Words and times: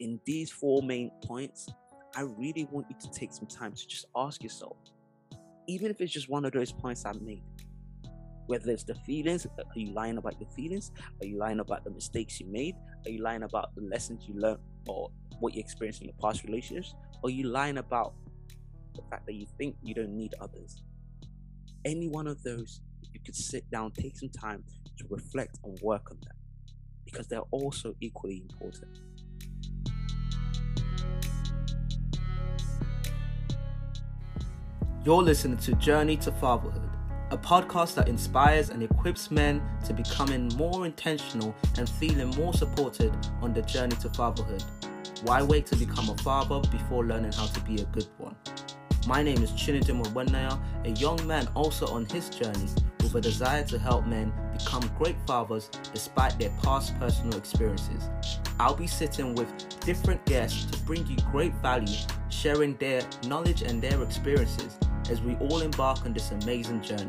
in 0.00 0.20
these 0.24 0.50
four 0.50 0.82
main 0.82 1.10
points, 1.24 1.68
I 2.16 2.22
really 2.22 2.66
want 2.70 2.86
you 2.88 2.96
to 3.00 3.10
take 3.10 3.32
some 3.32 3.46
time 3.46 3.72
to 3.72 3.86
just 3.86 4.06
ask 4.16 4.42
yourself, 4.42 4.76
even 5.66 5.90
if 5.90 6.00
it's 6.00 6.12
just 6.12 6.28
one 6.28 6.44
of 6.44 6.52
those 6.52 6.72
points 6.72 7.04
I 7.04 7.12
made, 7.20 7.42
whether 8.46 8.70
it's 8.70 8.84
the 8.84 8.94
feelings, 8.94 9.46
are 9.46 9.78
you 9.78 9.92
lying 9.92 10.16
about 10.16 10.40
your 10.40 10.48
feelings? 10.50 10.90
Are 11.20 11.26
you 11.26 11.38
lying 11.38 11.60
about 11.60 11.84
the 11.84 11.90
mistakes 11.90 12.40
you 12.40 12.46
made? 12.46 12.74
Are 13.04 13.10
you 13.10 13.22
lying 13.22 13.42
about 13.42 13.74
the 13.74 13.82
lessons 13.82 14.26
you 14.26 14.40
learned 14.40 14.60
or 14.86 15.10
what 15.40 15.54
you 15.54 15.60
experienced 15.60 16.00
in 16.00 16.08
your 16.08 16.16
past 16.20 16.44
relationships? 16.44 16.94
Are 17.22 17.30
you 17.30 17.44
lying 17.44 17.76
about 17.76 18.14
the 18.94 19.02
fact 19.10 19.26
that 19.26 19.34
you 19.34 19.46
think 19.58 19.76
you 19.82 19.94
don't 19.94 20.16
need 20.16 20.34
others? 20.40 20.82
Any 21.84 22.08
one 22.08 22.26
of 22.26 22.42
those, 22.42 22.80
you 23.12 23.20
could 23.20 23.36
sit 23.36 23.70
down, 23.70 23.92
take 23.92 24.16
some 24.16 24.30
time 24.30 24.64
to 24.96 25.04
reflect 25.10 25.58
and 25.64 25.78
work 25.82 26.10
on 26.10 26.18
that 26.22 26.36
because 27.04 27.26
they're 27.28 27.40
also 27.50 27.94
equally 28.00 28.42
important. 28.50 28.98
You're 35.08 35.22
listening 35.22 35.56
to 35.60 35.72
Journey 35.76 36.18
to 36.18 36.30
Fatherhood 36.30 36.90
a 37.30 37.38
podcast 37.38 37.94
that 37.94 38.08
inspires 38.08 38.68
and 38.68 38.82
equips 38.82 39.30
men 39.30 39.62
to 39.86 39.94
becoming 39.94 40.48
more 40.58 40.84
intentional 40.84 41.54
and 41.78 41.88
feeling 41.88 42.28
more 42.36 42.52
supported 42.52 43.10
on 43.40 43.54
the 43.54 43.62
journey 43.62 43.96
to 44.02 44.10
fatherhood. 44.10 44.62
Why 45.22 45.42
wait 45.42 45.64
to 45.68 45.76
become 45.76 46.10
a 46.10 46.16
father 46.18 46.60
before 46.68 47.06
learning 47.06 47.32
how 47.32 47.46
to 47.46 47.60
be 47.60 47.76
a 47.76 47.86
good 47.86 48.06
one? 48.18 48.36
My 49.06 49.22
name 49.22 49.42
is 49.42 49.50
Chinedum 49.52 50.04
Wenaya, 50.12 50.60
a 50.84 50.90
young 50.90 51.26
man 51.26 51.48
also 51.54 51.86
on 51.86 52.04
his 52.04 52.28
journey 52.28 52.68
with 53.00 53.14
a 53.14 53.20
desire 53.22 53.64
to 53.64 53.78
help 53.78 54.04
men 54.04 54.30
become 54.58 54.82
great 54.98 55.16
fathers 55.26 55.70
despite 55.94 56.38
their 56.38 56.50
past 56.62 56.98
personal 57.00 57.38
experiences. 57.38 58.10
I'll 58.60 58.76
be 58.76 58.86
sitting 58.86 59.34
with 59.34 59.50
different 59.80 60.22
guests 60.26 60.66
to 60.66 60.78
bring 60.80 61.06
you 61.06 61.16
great 61.32 61.54
value, 61.62 61.96
sharing 62.28 62.76
their 62.76 63.00
knowledge 63.26 63.62
and 63.62 63.80
their 63.80 64.02
experiences 64.02 64.78
as 65.10 65.22
we 65.22 65.34
all 65.36 65.62
embark 65.62 66.04
on 66.04 66.12
this 66.12 66.32
amazing 66.32 66.82
journey. 66.82 67.06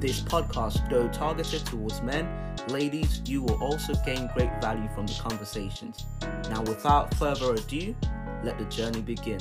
This 0.00 0.20
podcast, 0.20 0.90
though 0.90 1.08
targeted 1.08 1.64
towards 1.66 2.02
men, 2.02 2.28
ladies, 2.68 3.22
you 3.26 3.42
will 3.42 3.62
also 3.62 3.94
gain 4.04 4.28
great 4.34 4.50
value 4.60 4.88
from 4.92 5.06
the 5.06 5.14
conversations. 5.14 6.04
Now, 6.50 6.62
without 6.62 7.14
further 7.14 7.54
ado, 7.54 7.94
let 8.42 8.58
the 8.58 8.64
journey 8.64 9.02
begin. 9.02 9.38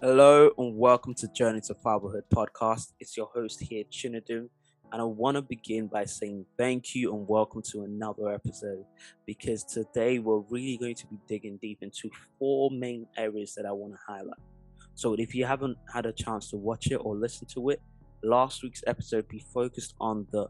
Hello 0.00 0.50
and 0.56 0.76
welcome 0.78 1.14
to 1.14 1.28
Journey 1.28 1.60
to 1.62 1.74
Fatherhood 1.74 2.24
podcast. 2.34 2.92
It's 2.98 3.14
your 3.14 3.26
host 3.26 3.60
here, 3.60 3.84
Chinedum, 3.84 4.48
and 4.92 5.00
I 5.00 5.04
want 5.04 5.36
to 5.36 5.42
begin 5.42 5.88
by 5.88 6.06
saying 6.06 6.46
thank 6.56 6.94
you 6.94 7.14
and 7.14 7.28
welcome 7.28 7.60
to 7.70 7.82
another 7.82 8.30
episode 8.30 8.84
because 9.26 9.62
today 9.62 10.18
we're 10.18 10.40
really 10.48 10.78
going 10.78 10.94
to 10.94 11.06
be 11.06 11.18
digging 11.28 11.58
deep 11.58 11.78
into 11.82 12.10
four 12.38 12.70
main 12.70 13.06
areas 13.18 13.54
that 13.56 13.66
I 13.66 13.72
want 13.72 13.92
to 13.92 13.98
highlight. 14.06 14.51
So 14.94 15.14
if 15.14 15.34
you 15.34 15.44
haven't 15.44 15.78
had 15.92 16.06
a 16.06 16.12
chance 16.12 16.50
to 16.50 16.56
watch 16.56 16.88
it 16.90 16.96
or 16.96 17.16
listen 17.16 17.46
to 17.54 17.70
it, 17.70 17.80
last 18.22 18.62
week's 18.62 18.84
episode 18.86 19.26
we 19.32 19.40
focused 19.40 19.94
on 20.00 20.26
the 20.30 20.48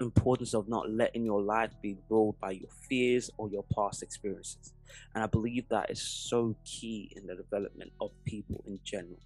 importance 0.00 0.54
of 0.54 0.68
not 0.68 0.90
letting 0.90 1.24
your 1.24 1.42
life 1.42 1.72
be 1.82 1.96
ruled 2.08 2.38
by 2.40 2.52
your 2.52 2.70
fears 2.88 3.30
or 3.36 3.48
your 3.48 3.64
past 3.74 4.02
experiences. 4.02 4.72
And 5.14 5.24
I 5.24 5.26
believe 5.26 5.68
that 5.70 5.90
is 5.90 6.00
so 6.02 6.54
key 6.64 7.12
in 7.16 7.26
the 7.26 7.34
development 7.34 7.92
of 8.00 8.10
people 8.24 8.62
in 8.66 8.78
general. 8.84 9.18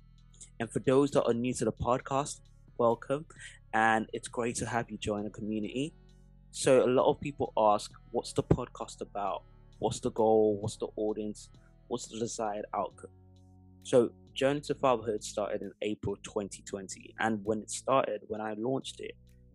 And 0.61 0.71
for 0.71 0.79
those 0.81 1.11
that 1.11 1.25
are 1.25 1.35
new 1.35 1.53
to 1.55 1.65
the 1.67 1.73
podcast, 1.73 2.41
welcome. 2.79 3.27
And 3.75 4.09
it's 4.13 4.29
great 4.29 4.57
to 4.57 4.67
have 4.67 4.91
you 4.91 4.97
join 4.97 5.25
the 5.25 5.31
community. 5.31 5.93
So, 6.51 6.85
a 6.85 6.89
lot 6.89 7.11
of 7.11 7.21
people 7.21 7.53
ask, 7.57 7.91
what's 8.13 8.33
the 8.33 8.43
podcast 8.43 9.03
about? 9.03 9.43
What's 9.79 10.01
the 10.01 10.11
goal? 10.11 10.57
What's 10.59 10.77
the 10.77 10.89
audience? 10.97 11.51
What's 11.89 12.07
the 12.07 12.19
desired 12.19 12.65
outcome? 12.73 13.11
So, 13.83 14.13
Journey 14.37 14.61
to 14.61 14.75
Fatherhood 14.75 15.25
started 15.25 15.63
in 15.63 15.73
April 15.81 16.15
2020. 16.23 17.15
And 17.19 17.41
when 17.43 17.61
it 17.61 17.71
started, 17.71 18.21
when 18.29 18.43
I 18.43 18.53
launched 18.59 19.01
it, 19.01 19.13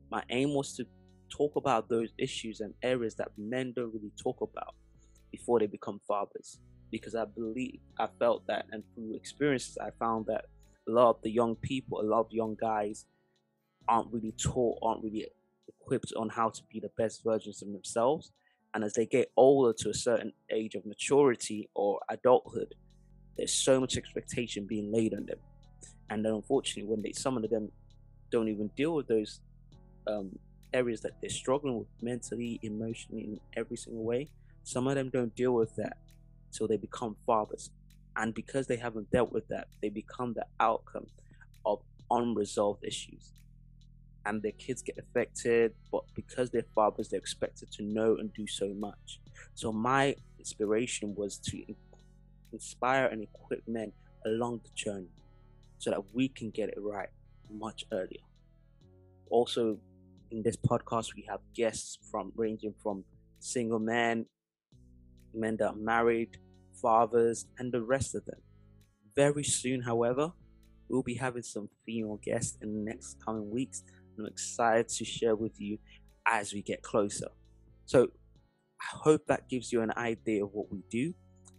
my 0.10 0.24
aim 0.32 0.56
was 0.56 0.76
to 0.78 0.86
talk 1.30 1.56
about 1.56 1.88
those 1.88 2.10
issues 2.18 2.62
and 2.62 2.74
areas 2.82 3.14
that 3.16 3.30
men 3.38 3.74
don't 3.76 3.94
really 3.94 4.12
talk 4.22 4.42
about 4.42 4.74
before 5.32 5.60
they 5.60 5.68
become 5.68 6.02
fathers. 6.08 6.60
Because 6.90 7.14
I 7.14 7.26
believe, 7.26 7.80
I 8.00 8.08
felt 8.18 8.48
that, 8.48 8.66
and 8.72 8.84
through 8.96 9.14
experiences, 9.14 9.78
I 9.78 9.92
found 10.00 10.26
that 10.26 10.46
a 10.88 10.92
lot 10.92 11.12
of 11.12 11.22
the 11.22 11.30
young 11.30 11.56
people, 11.58 12.02
a 12.02 12.04
lot 12.04 12.22
of 12.22 12.32
young 12.32 12.58
guys 12.60 13.06
aren't 13.88 14.12
really 14.12 14.34
taught, 14.34 14.80
aren't 14.82 15.04
really 15.04 15.28
equipped 15.68 16.12
on 16.18 16.30
how 16.30 16.50
to 16.50 16.62
be 16.74 16.80
the 16.80 16.90
best 16.98 17.24
versions 17.24 17.62
of 17.62 17.72
themselves. 17.72 18.32
And 18.74 18.84
as 18.84 18.94
they 18.94 19.06
get 19.06 19.32
older 19.38 19.74
to 19.78 19.90
a 19.92 19.94
certain 19.94 20.34
age 20.50 20.74
of 20.74 20.88
maturity 20.88 21.70
or 21.76 22.00
adulthood, 22.10 22.74
there's 23.38 23.54
so 23.54 23.80
much 23.80 23.98
expectation 23.98 24.66
being 24.66 24.92
laid 24.92 25.14
on 25.14 25.26
them, 25.26 25.40
and 26.10 26.24
then 26.26 26.34
unfortunately, 26.34 26.90
when 26.90 27.02
they 27.02 27.14
some 27.14 27.38
of 27.38 27.50
them 27.50 27.72
don't 28.32 28.48
even 28.48 28.68
deal 28.76 28.94
with 28.96 29.08
those 29.08 29.42
um, 30.08 30.38
areas 30.74 31.02
that 31.02 31.14
they're 31.22 31.30
struggling 31.30 31.78
with 31.80 31.88
mentally, 32.02 32.60
emotionally, 32.64 33.24
in 33.24 33.40
every 33.56 33.78
single 33.78 34.04
way, 34.04 34.30
some 34.64 34.88
of 34.88 34.96
them 34.96 35.10
don't 35.10 35.36
deal 35.36 35.54
with 35.54 35.76
that 35.76 35.98
till 36.52 36.68
they 36.68 36.78
become 36.78 37.16
fathers, 37.26 37.72
and 38.16 38.34
because 38.34 38.68
they 38.68 38.78
haven't 38.78 39.10
dealt 39.12 39.32
with 39.32 39.48
that, 39.48 39.68
they 39.82 39.90
become 39.90 40.34
the 40.34 40.46
outcome 40.60 41.08
of 41.66 41.80
unresolved 42.10 42.84
issues. 42.84 43.34
And 44.26 44.42
their 44.44 44.52
kids 44.52 44.84
get 44.84 45.00
affected 45.00 45.74
but 45.92 46.04
because 46.14 46.52
they're 46.52 46.66
fathers 46.76 47.10
they're 47.10 47.20
expected 47.20 47.72
to 47.72 47.84
know 47.84 48.18
and 48.18 48.32
do 48.34 48.46
so 48.46 48.72
much. 48.76 49.20
So 49.56 49.72
my 49.72 50.16
inspiration 50.38 51.16
was 51.16 51.38
to 51.38 51.64
inspire 52.54 53.06
and 53.08 53.24
equip 53.24 53.68
men 53.68 53.92
along 54.26 54.62
the 54.64 54.70
journey 54.76 55.12
so 55.78 55.90
that 55.90 56.14
we 56.14 56.28
can 56.28 56.50
get 56.52 56.70
it 56.70 56.78
right 56.80 57.10
much 57.50 57.86
earlier. 57.92 58.22
Also, 59.30 59.78
in 60.30 60.44
this 60.44 60.56
podcast, 60.56 61.16
we 61.16 61.26
have 61.28 61.40
guests 61.56 61.98
from 62.10 62.32
ranging 62.36 62.74
from 62.82 63.04
single 63.40 63.80
men, 63.80 64.26
men 65.34 65.58
that 65.58 65.70
are 65.70 65.76
married, 65.76 66.38
fathers, 66.82 67.48
and 67.58 67.72
the 67.72 67.82
rest 67.82 68.16
of 68.16 68.26
them. 68.26 68.40
Very 69.16 69.44
soon, 69.44 69.82
however, 69.82 70.32
we'll 70.88 71.04
be 71.04 71.16
having 71.16 71.44
some 71.44 71.70
female 71.86 72.20
guests 72.24 72.58
in 72.62 72.74
the 72.74 72.92
next 72.92 73.18
coming 73.24 73.50
weeks. 73.50 73.84
I'm 74.18 74.26
excited 74.26 74.88
to 74.90 75.06
share 75.06 75.36
with 75.36 75.60
you 75.60 75.78
as 76.26 76.54
we 76.54 76.62
get 76.62 76.82
closer. 76.82 77.28
So, 77.86 78.10
I 78.82 78.98
hope 78.98 79.28
that 79.28 79.48
gives 79.48 79.72
you 79.72 79.82
an 79.82 79.92
idea 79.96 80.44
of 80.44 80.54
what 80.54 80.72
we 80.72 80.84
do 80.90 81.14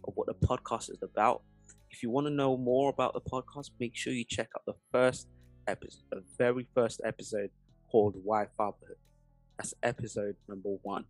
of 0.05 0.13
what 0.15 0.27
the 0.27 0.47
podcast 0.47 0.89
is 0.89 1.01
about. 1.01 1.41
If 1.89 2.01
you 2.01 2.09
want 2.09 2.27
to 2.27 2.33
know 2.33 2.57
more 2.57 2.89
about 2.89 3.13
the 3.13 3.21
podcast, 3.21 3.71
make 3.79 3.95
sure 3.95 4.13
you 4.13 4.25
check 4.27 4.49
out 4.55 4.63
the 4.65 4.73
first 4.91 5.27
episode, 5.67 6.03
the 6.11 6.23
very 6.37 6.67
first 6.73 7.01
episode 7.05 7.49
called 7.89 8.15
Why 8.23 8.47
Fatherhood. 8.57 8.97
That's 9.57 9.73
episode 9.83 10.35
number 10.47 10.69
one 10.81 11.05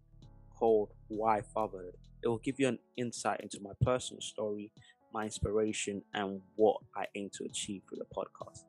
called 0.58 0.90
Why 1.08 1.42
Fatherhood. 1.54 1.96
It 2.24 2.28
will 2.28 2.40
give 2.40 2.60
you 2.60 2.68
an 2.68 2.80
insight 2.98 3.42
into 3.42 3.60
my 3.62 3.72
personal 3.82 4.22
story, 4.22 4.72
my 5.14 5.26
inspiration, 5.26 6.04
and 6.14 6.42
what 6.56 6.78
I 6.96 7.06
aim 7.16 7.30
to 7.34 7.46
achieve 7.46 7.84
through 7.88 8.00
the 8.00 8.16
podcast. 8.16 8.64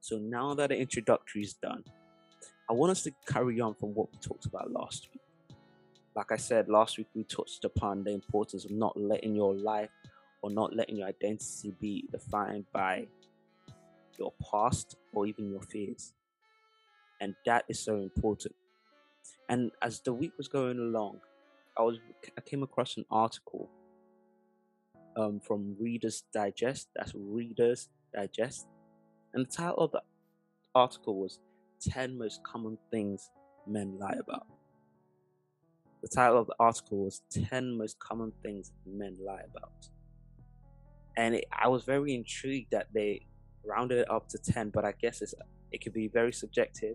So 0.00 0.18
now 0.18 0.54
that 0.54 0.68
the 0.68 0.78
introductory 0.78 1.42
is 1.42 1.54
done, 1.54 1.84
I 2.68 2.72
want 2.72 2.90
us 2.90 3.02
to 3.04 3.12
carry 3.26 3.60
on 3.60 3.74
from 3.74 3.94
what 3.94 4.12
we 4.12 4.18
talked 4.18 4.46
about 4.46 4.70
last 4.70 5.08
week 5.12 5.22
like 6.16 6.32
I 6.32 6.36
said 6.36 6.68
last 6.68 6.96
week, 6.96 7.08
we 7.14 7.24
touched 7.24 7.64
upon 7.66 8.02
the 8.02 8.10
importance 8.10 8.64
of 8.64 8.70
not 8.70 8.98
letting 8.98 9.34
your 9.36 9.54
life 9.54 9.90
or 10.40 10.50
not 10.50 10.74
letting 10.74 10.96
your 10.96 11.08
identity 11.08 11.74
be 11.78 12.08
defined 12.10 12.64
by 12.72 13.06
your 14.18 14.32
past 14.50 14.96
or 15.12 15.26
even 15.26 15.50
your 15.50 15.60
fears. 15.60 16.14
And 17.20 17.34
that 17.44 17.66
is 17.68 17.78
so 17.78 17.96
important. 17.96 18.54
And 19.50 19.70
as 19.82 20.00
the 20.00 20.14
week 20.14 20.32
was 20.38 20.48
going 20.48 20.78
along, 20.78 21.20
I 21.78 21.82
was 21.82 21.98
I 22.36 22.40
came 22.40 22.62
across 22.62 22.96
an 22.96 23.04
article 23.10 23.68
um, 25.16 25.40
from 25.40 25.76
Reader's 25.78 26.24
Digest. 26.32 26.88
That's 26.96 27.12
Reader's 27.14 27.90
Digest, 28.14 28.66
and 29.34 29.46
the 29.46 29.50
title 29.50 29.78
of 29.78 29.92
the 29.92 30.02
article 30.74 31.20
was 31.20 31.38
"10 31.82 32.16
Most 32.16 32.42
Common 32.42 32.78
Things 32.90 33.30
Men 33.66 33.98
Lie 33.98 34.16
About." 34.18 34.55
The 36.06 36.14
title 36.14 36.38
of 36.38 36.46
the 36.46 36.54
article 36.60 36.98
was 36.98 37.22
10 37.30 37.76
Most 37.76 37.98
Common 37.98 38.32
Things 38.40 38.70
Men 38.86 39.16
Lie 39.20 39.42
About. 39.50 39.88
And 41.16 41.34
it, 41.34 41.46
I 41.50 41.66
was 41.66 41.82
very 41.82 42.14
intrigued 42.14 42.70
that 42.70 42.86
they 42.94 43.26
rounded 43.64 43.98
it 43.98 44.08
up 44.08 44.28
to 44.28 44.38
10, 44.38 44.70
but 44.70 44.84
I 44.84 44.92
guess 45.02 45.20
it's, 45.20 45.34
it 45.72 45.82
could 45.82 45.92
be 45.92 46.06
very 46.06 46.32
subjective 46.32 46.94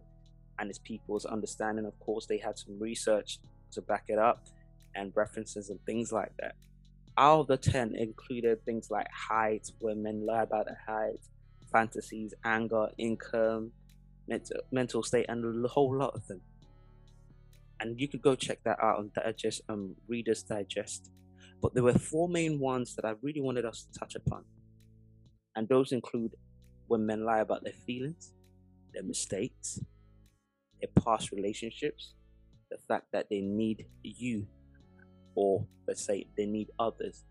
and 0.57 0.69
it's 0.69 0.79
people's 0.79 1.25
understanding. 1.25 1.85
Of 1.85 1.99
course, 1.99 2.25
they 2.25 2.37
had 2.37 2.57
some 2.57 2.79
research 2.79 3.39
to 3.73 3.81
back 3.81 4.05
it 4.07 4.17
up 4.17 4.47
and 4.95 5.11
references 5.13 5.69
and 5.69 5.85
things 5.85 6.13
like 6.13 6.31
that. 6.39 6.55
Out 7.17 7.41
of 7.41 7.47
the 7.47 7.57
10 7.57 7.95
included 7.97 8.63
things 8.63 8.89
like 8.89 9.07
height, 9.11 9.69
where 9.79 9.93
men 9.93 10.25
lie 10.25 10.43
about 10.43 10.67
their 10.67 10.79
height, 10.87 11.19
fantasies, 11.69 12.33
anger, 12.45 12.87
income, 12.97 13.73
mental, 14.29 14.61
mental 14.71 15.03
state, 15.03 15.25
and 15.27 15.65
a 15.65 15.67
whole 15.67 15.97
lot 15.97 16.15
of 16.15 16.25
them 16.27 16.39
and 17.81 17.99
you 17.99 18.07
could 18.07 18.21
go 18.21 18.35
check 18.35 18.59
that 18.63 18.77
out 18.81 18.99
on 18.99 19.11
Digest, 19.15 19.61
um, 19.67 19.95
Reader's 20.07 20.43
Digest. 20.43 21.11
But 21.61 21.73
there 21.73 21.83
were 21.83 21.93
four 21.93 22.29
main 22.29 22.59
ones 22.59 22.95
that 22.95 23.05
I 23.05 23.15
really 23.21 23.41
wanted 23.41 23.65
us 23.65 23.85
to 23.91 23.99
touch 23.99 24.15
upon. 24.15 24.45
And 25.55 25.67
those 25.67 25.91
include 25.91 26.35
when 26.87 27.05
men 27.05 27.25
lie 27.25 27.39
about 27.39 27.63
their 27.63 27.73
feelings, 27.73 28.33
their 28.93 29.03
mistakes, 29.03 29.79
their 30.79 30.89
past 31.03 31.31
relationships, 31.31 32.13
the 32.69 32.77
fact 32.87 33.07
that 33.13 33.27
they 33.29 33.41
need 33.41 33.87
you, 34.03 34.47
or 35.35 35.65
let's 35.87 36.03
say 36.05 36.27
they 36.37 36.45
need 36.45 36.69
others. 36.79 37.25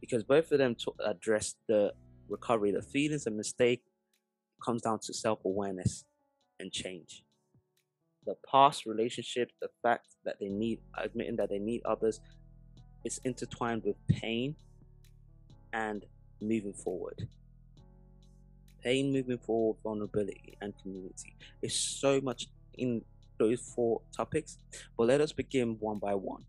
Because 0.00 0.24
both 0.24 0.52
of 0.52 0.58
them 0.58 0.74
to 0.76 0.92
address 1.04 1.54
the 1.68 1.92
recovery, 2.28 2.72
the 2.72 2.82
feelings 2.82 3.26
and 3.26 3.36
mistake 3.36 3.82
comes 4.64 4.82
down 4.82 5.00
to 5.00 5.12
self 5.12 5.44
awareness 5.44 6.04
and 6.58 6.72
change. 6.72 7.25
The 8.26 8.36
past 8.50 8.86
relationship, 8.86 9.50
the 9.60 9.68
fact 9.82 10.08
that 10.24 10.36
they 10.40 10.48
need, 10.48 10.80
admitting 10.98 11.36
that 11.36 11.48
they 11.48 11.58
need 11.58 11.82
others, 11.84 12.20
is 13.04 13.20
intertwined 13.24 13.84
with 13.84 13.96
pain 14.08 14.56
and 15.72 16.04
moving 16.40 16.72
forward. 16.72 17.28
Pain, 18.82 19.12
moving 19.12 19.38
forward, 19.38 19.76
vulnerability, 19.82 20.56
and 20.60 20.74
community. 20.82 21.36
is 21.62 21.74
so 21.74 22.20
much 22.20 22.48
in 22.74 23.02
those 23.38 23.60
four 23.60 24.00
topics, 24.16 24.58
but 24.96 25.06
let 25.06 25.20
us 25.20 25.32
begin 25.32 25.76
one 25.80 25.98
by 25.98 26.14
one. 26.14 26.44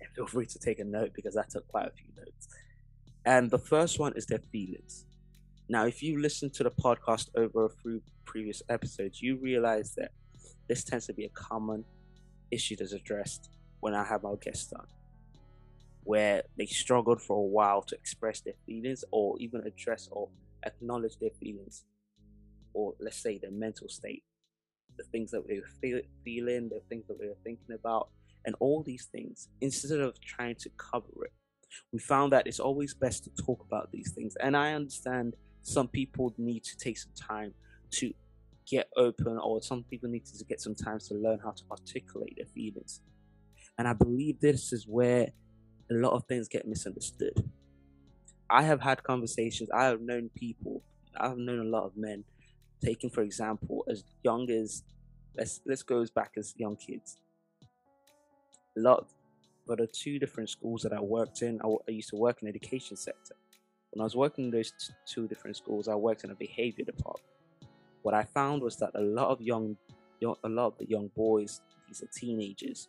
And 0.00 0.08
feel 0.14 0.26
free 0.26 0.46
to 0.46 0.58
take 0.58 0.78
a 0.78 0.84
note 0.84 1.12
because 1.14 1.36
I 1.36 1.44
took 1.44 1.66
quite 1.68 1.86
a 1.86 1.90
few 1.90 2.06
notes. 2.16 2.48
And 3.24 3.50
the 3.50 3.58
first 3.58 3.98
one 3.98 4.12
is 4.16 4.26
their 4.26 4.42
feelings. 4.52 5.04
Now, 5.68 5.86
if 5.86 6.02
you 6.02 6.20
listen 6.20 6.48
to 6.50 6.64
the 6.64 6.70
podcast 6.70 7.28
over 7.36 7.66
a 7.66 7.70
few 7.70 8.00
previous 8.24 8.62
episodes, 8.70 9.20
you 9.20 9.36
realize 9.36 9.94
that 9.96 10.12
this 10.68 10.84
tends 10.84 11.06
to 11.06 11.12
be 11.12 11.24
a 11.24 11.30
common 11.30 11.84
issue 12.50 12.76
that's 12.76 12.92
addressed 12.92 13.50
when 13.80 13.94
I 13.94 14.04
have 14.04 14.24
our 14.24 14.36
guests 14.36 14.72
on, 14.72 14.86
where 16.04 16.42
they 16.56 16.66
struggled 16.66 17.20
for 17.20 17.36
a 17.36 17.48
while 17.48 17.82
to 17.82 17.94
express 17.94 18.40
their 18.40 18.54
feelings 18.66 19.04
or 19.10 19.36
even 19.38 19.62
address 19.66 20.08
or 20.10 20.28
acknowledge 20.64 21.18
their 21.18 21.30
feelings, 21.40 21.84
or 22.74 22.94
let's 23.00 23.20
say 23.20 23.38
their 23.38 23.50
mental 23.50 23.88
state, 23.88 24.24
the 24.96 25.04
things 25.04 25.30
that 25.30 25.46
they 25.46 25.60
were 25.60 25.66
feel, 25.80 26.00
feeling, 26.24 26.68
the 26.68 26.80
things 26.88 27.06
that 27.08 27.18
they 27.20 27.26
were 27.26 27.36
thinking 27.44 27.74
about, 27.74 28.08
and 28.44 28.54
all 28.60 28.82
these 28.82 29.06
things, 29.06 29.48
instead 29.60 30.00
of 30.00 30.20
trying 30.20 30.54
to 30.56 30.70
cover 30.76 31.24
it. 31.24 31.32
We 31.92 31.98
found 31.98 32.32
that 32.32 32.46
it's 32.46 32.60
always 32.60 32.94
best 32.94 33.24
to 33.24 33.44
talk 33.44 33.64
about 33.66 33.92
these 33.92 34.12
things. 34.12 34.34
And 34.40 34.56
I 34.56 34.72
understand 34.72 35.34
some 35.62 35.88
people 35.88 36.34
need 36.38 36.64
to 36.64 36.76
take 36.76 36.98
some 36.98 37.12
time 37.14 37.52
to 37.90 38.12
get 38.68 38.88
open, 38.96 39.38
or 39.38 39.62
some 39.62 39.84
people 39.84 40.08
need 40.08 40.24
to 40.26 40.44
get 40.44 40.60
some 40.60 40.74
time 40.74 40.98
to 40.98 41.14
learn 41.14 41.38
how 41.42 41.50
to 41.52 41.62
articulate 41.70 42.34
their 42.36 42.46
feelings. 42.46 43.00
And 43.78 43.86
I 43.86 43.92
believe 43.92 44.40
this 44.40 44.72
is 44.72 44.86
where 44.86 45.28
a 45.90 45.94
lot 45.94 46.12
of 46.12 46.24
things 46.26 46.48
get 46.48 46.66
misunderstood. 46.66 47.50
I 48.50 48.62
have 48.62 48.80
had 48.80 49.02
conversations, 49.02 49.70
I 49.70 49.84
have 49.84 50.00
known 50.00 50.30
people, 50.34 50.82
I've 51.16 51.38
known 51.38 51.60
a 51.60 51.70
lot 51.70 51.84
of 51.84 51.96
men, 51.96 52.24
taking 52.82 53.10
for 53.10 53.22
example, 53.22 53.84
as 53.90 54.04
young 54.22 54.50
as 54.50 54.82
let's 55.36 55.60
let's 55.66 55.82
go 55.82 56.00
as 56.00 56.10
back 56.10 56.32
as 56.36 56.54
young 56.56 56.76
kids. 56.76 57.18
A 58.76 58.80
lot 58.80 59.06
but 59.68 59.78
the 59.78 59.86
two 59.86 60.18
different 60.18 60.48
schools 60.48 60.82
that 60.82 60.94
I 60.94 61.00
worked 61.00 61.42
in, 61.42 61.60
I, 61.62 61.68
I 61.68 61.90
used 61.90 62.08
to 62.08 62.16
work 62.16 62.40
in 62.40 62.48
education 62.48 62.96
sector. 62.96 63.34
When 63.90 64.00
I 64.00 64.04
was 64.04 64.16
working 64.16 64.46
in 64.46 64.50
those 64.50 64.70
t- 64.70 64.94
two 65.06 65.28
different 65.28 65.56
schools, 65.58 65.88
I 65.88 65.94
worked 65.94 66.24
in 66.24 66.30
a 66.30 66.34
behavior 66.34 66.86
department. 66.86 67.37
What 68.08 68.14
I 68.14 68.24
found 68.24 68.62
was 68.62 68.78
that 68.78 68.92
a 68.94 69.02
lot 69.02 69.28
of 69.28 69.42
young, 69.42 69.76
young 70.18 70.36
a 70.42 70.48
lot 70.48 70.68
of 70.68 70.78
the 70.78 70.88
young 70.88 71.10
boys, 71.14 71.60
these 71.86 72.02
are 72.02 72.06
teenagers, 72.06 72.88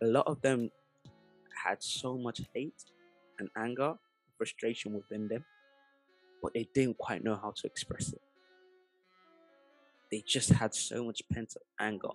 a 0.00 0.06
lot 0.06 0.26
of 0.26 0.40
them 0.40 0.70
had 1.62 1.82
so 1.82 2.16
much 2.16 2.40
hate 2.54 2.84
and 3.38 3.50
anger, 3.54 3.96
frustration 4.38 4.94
within 4.94 5.28
them, 5.28 5.44
but 6.42 6.54
they 6.54 6.66
didn't 6.72 6.96
quite 6.96 7.22
know 7.22 7.36
how 7.36 7.52
to 7.54 7.66
express 7.66 8.14
it. 8.14 8.22
They 10.10 10.22
just 10.26 10.48
had 10.48 10.74
so 10.74 11.04
much 11.04 11.20
pent 11.30 11.52
up 11.56 11.62
anger. 11.78 12.08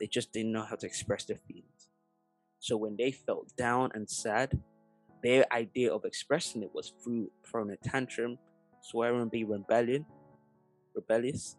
They 0.00 0.06
just 0.06 0.32
didn't 0.32 0.52
know 0.52 0.64
how 0.64 0.76
to 0.76 0.86
express 0.86 1.26
their 1.26 1.40
feelings. 1.46 1.90
So 2.60 2.78
when 2.78 2.96
they 2.96 3.12
felt 3.12 3.54
down 3.58 3.90
and 3.92 4.08
sad, 4.08 4.58
their 5.22 5.44
idea 5.52 5.92
of 5.92 6.06
expressing 6.06 6.62
it 6.62 6.70
was 6.72 6.94
through 7.04 7.30
throwing 7.44 7.72
a 7.72 7.76
tantrum, 7.76 8.38
swearing, 8.80 9.28
being 9.28 9.50
rebellion, 9.50 10.06
rebellious. 10.94 11.56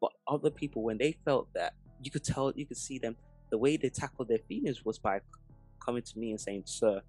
But 0.00 0.12
other 0.26 0.50
people, 0.50 0.82
when 0.82 0.98
they 0.98 1.12
felt 1.24 1.52
that, 1.54 1.74
you 2.02 2.10
could 2.10 2.24
tell, 2.24 2.52
you 2.54 2.66
could 2.66 2.76
see 2.76 2.98
them. 2.98 3.16
The 3.50 3.58
way 3.58 3.76
they 3.76 3.90
tackled 3.90 4.28
their 4.28 4.38
feelings 4.38 4.84
was 4.84 4.98
by 4.98 5.20
coming 5.84 6.02
to 6.02 6.18
me 6.18 6.30
and 6.30 6.40
saying, 6.40 6.62
"Sir, 6.66 7.02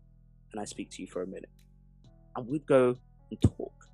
can 0.49 0.59
I 0.59 0.65
speak 0.65 0.89
to 0.91 1.01
you 1.01 1.07
for 1.07 1.21
a 1.21 1.27
minute?" 1.27 1.49
And 2.35 2.47
we'd 2.47 2.65
go 2.65 2.97
and 3.29 3.41
talk. 3.41 3.87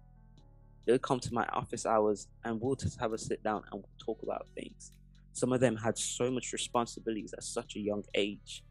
They'd 0.86 1.02
come 1.02 1.19
to 1.19 1.34
my 1.34 1.46
office 1.48 1.86
hours, 1.86 2.28
and 2.44 2.62
we'll 2.62 2.75
just 2.75 3.00
have 3.00 3.14
a 3.14 3.18
sit 3.18 3.44
down 3.44 3.64
and 3.72 3.81
we'll 3.81 3.98
talk 3.98 4.24
about 4.24 4.48
things. 4.56 4.94
Some 5.34 5.52
of 5.52 5.60
them 5.60 5.75
had 5.75 5.98
so 5.98 6.31
much 6.31 6.54
responsibilities 6.54 7.34
at 7.34 7.44
such 7.44 7.75
a 7.75 7.80
young 7.80 8.04
age 8.16 8.64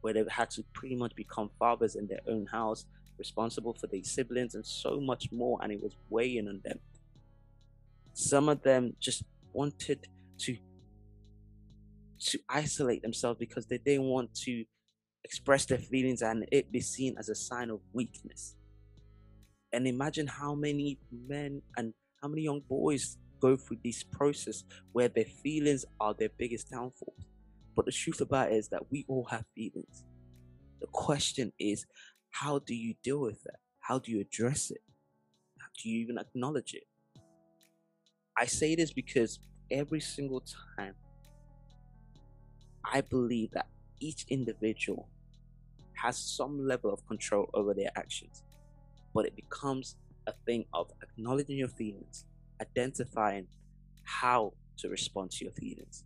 where 0.00 0.14
they 0.14 0.24
had 0.28 0.50
to 0.50 0.62
pretty 0.72 0.94
much 0.94 1.14
become 1.16 1.50
fathers 1.58 1.96
in 1.96 2.06
their 2.06 2.20
own 2.28 2.46
house, 2.46 2.86
responsible 3.18 3.74
for 3.74 3.88
their 3.88 4.04
siblings, 4.04 4.54
and 4.54 4.64
so 4.64 5.00
much 5.00 5.32
more. 5.32 5.58
And 5.62 5.72
it 5.72 5.82
was 5.82 5.96
weighing 6.08 6.48
on 6.48 6.60
them. 6.64 6.78
Some 8.14 8.48
of 8.48 8.62
them 8.62 8.94
just 9.00 9.24
wanted 9.52 10.06
to 10.38 10.56
to 12.26 12.38
isolate 12.48 13.02
themselves 13.02 13.38
because 13.38 13.66
they 13.66 13.76
didn't 13.76 14.06
want 14.06 14.34
to 14.34 14.64
express 15.24 15.66
their 15.66 15.78
feelings 15.78 16.22
and 16.22 16.46
it 16.50 16.72
be 16.72 16.80
seen 16.80 17.16
as 17.18 17.28
a 17.28 17.34
sign 17.34 17.68
of 17.70 17.80
weakness. 17.92 18.54
And 19.72 19.86
imagine 19.86 20.26
how 20.26 20.54
many 20.54 20.98
men 21.12 21.60
and 21.76 21.92
how 22.22 22.28
many 22.28 22.42
young 22.42 22.62
boys 22.66 23.18
go 23.40 23.56
through 23.56 23.78
this 23.84 24.02
process 24.02 24.64
where 24.92 25.08
their 25.08 25.24
feelings 25.24 25.84
are 26.00 26.14
their 26.14 26.30
biggest 26.38 26.70
downfall. 26.70 27.14
But 27.74 27.84
the 27.84 27.92
truth 27.92 28.20
about 28.20 28.52
it 28.52 28.56
is 28.56 28.68
that 28.68 28.90
we 28.90 29.04
all 29.08 29.24
have 29.24 29.44
feelings. 29.54 30.04
The 30.80 30.86
question 30.86 31.52
is, 31.58 31.84
how 32.30 32.60
do 32.60 32.74
you 32.74 32.94
deal 33.02 33.20
with 33.20 33.42
that? 33.42 33.58
How 33.80 33.98
do 33.98 34.12
you 34.12 34.20
address 34.20 34.70
it? 34.70 34.82
How 35.58 35.66
do 35.82 35.90
you 35.90 36.00
even 36.00 36.16
acknowledge 36.16 36.74
it? 36.74 36.84
I 38.36 38.46
say 38.46 38.74
this 38.74 38.92
because 38.92 39.38
every 39.70 40.00
single 40.00 40.42
time 40.76 40.94
I 42.84 43.00
believe 43.00 43.52
that 43.52 43.68
each 44.00 44.26
individual 44.28 45.08
has 45.94 46.18
some 46.18 46.66
level 46.66 46.92
of 46.92 47.06
control 47.06 47.48
over 47.54 47.74
their 47.74 47.90
actions, 47.96 48.42
but 49.14 49.26
it 49.26 49.36
becomes 49.36 49.96
a 50.26 50.32
thing 50.46 50.64
of 50.74 50.90
acknowledging 51.02 51.56
your 51.56 51.68
feelings, 51.68 52.24
identifying 52.60 53.46
how 54.04 54.52
to 54.78 54.88
respond 54.88 55.30
to 55.32 55.44
your 55.44 55.52
feelings. 55.52 56.04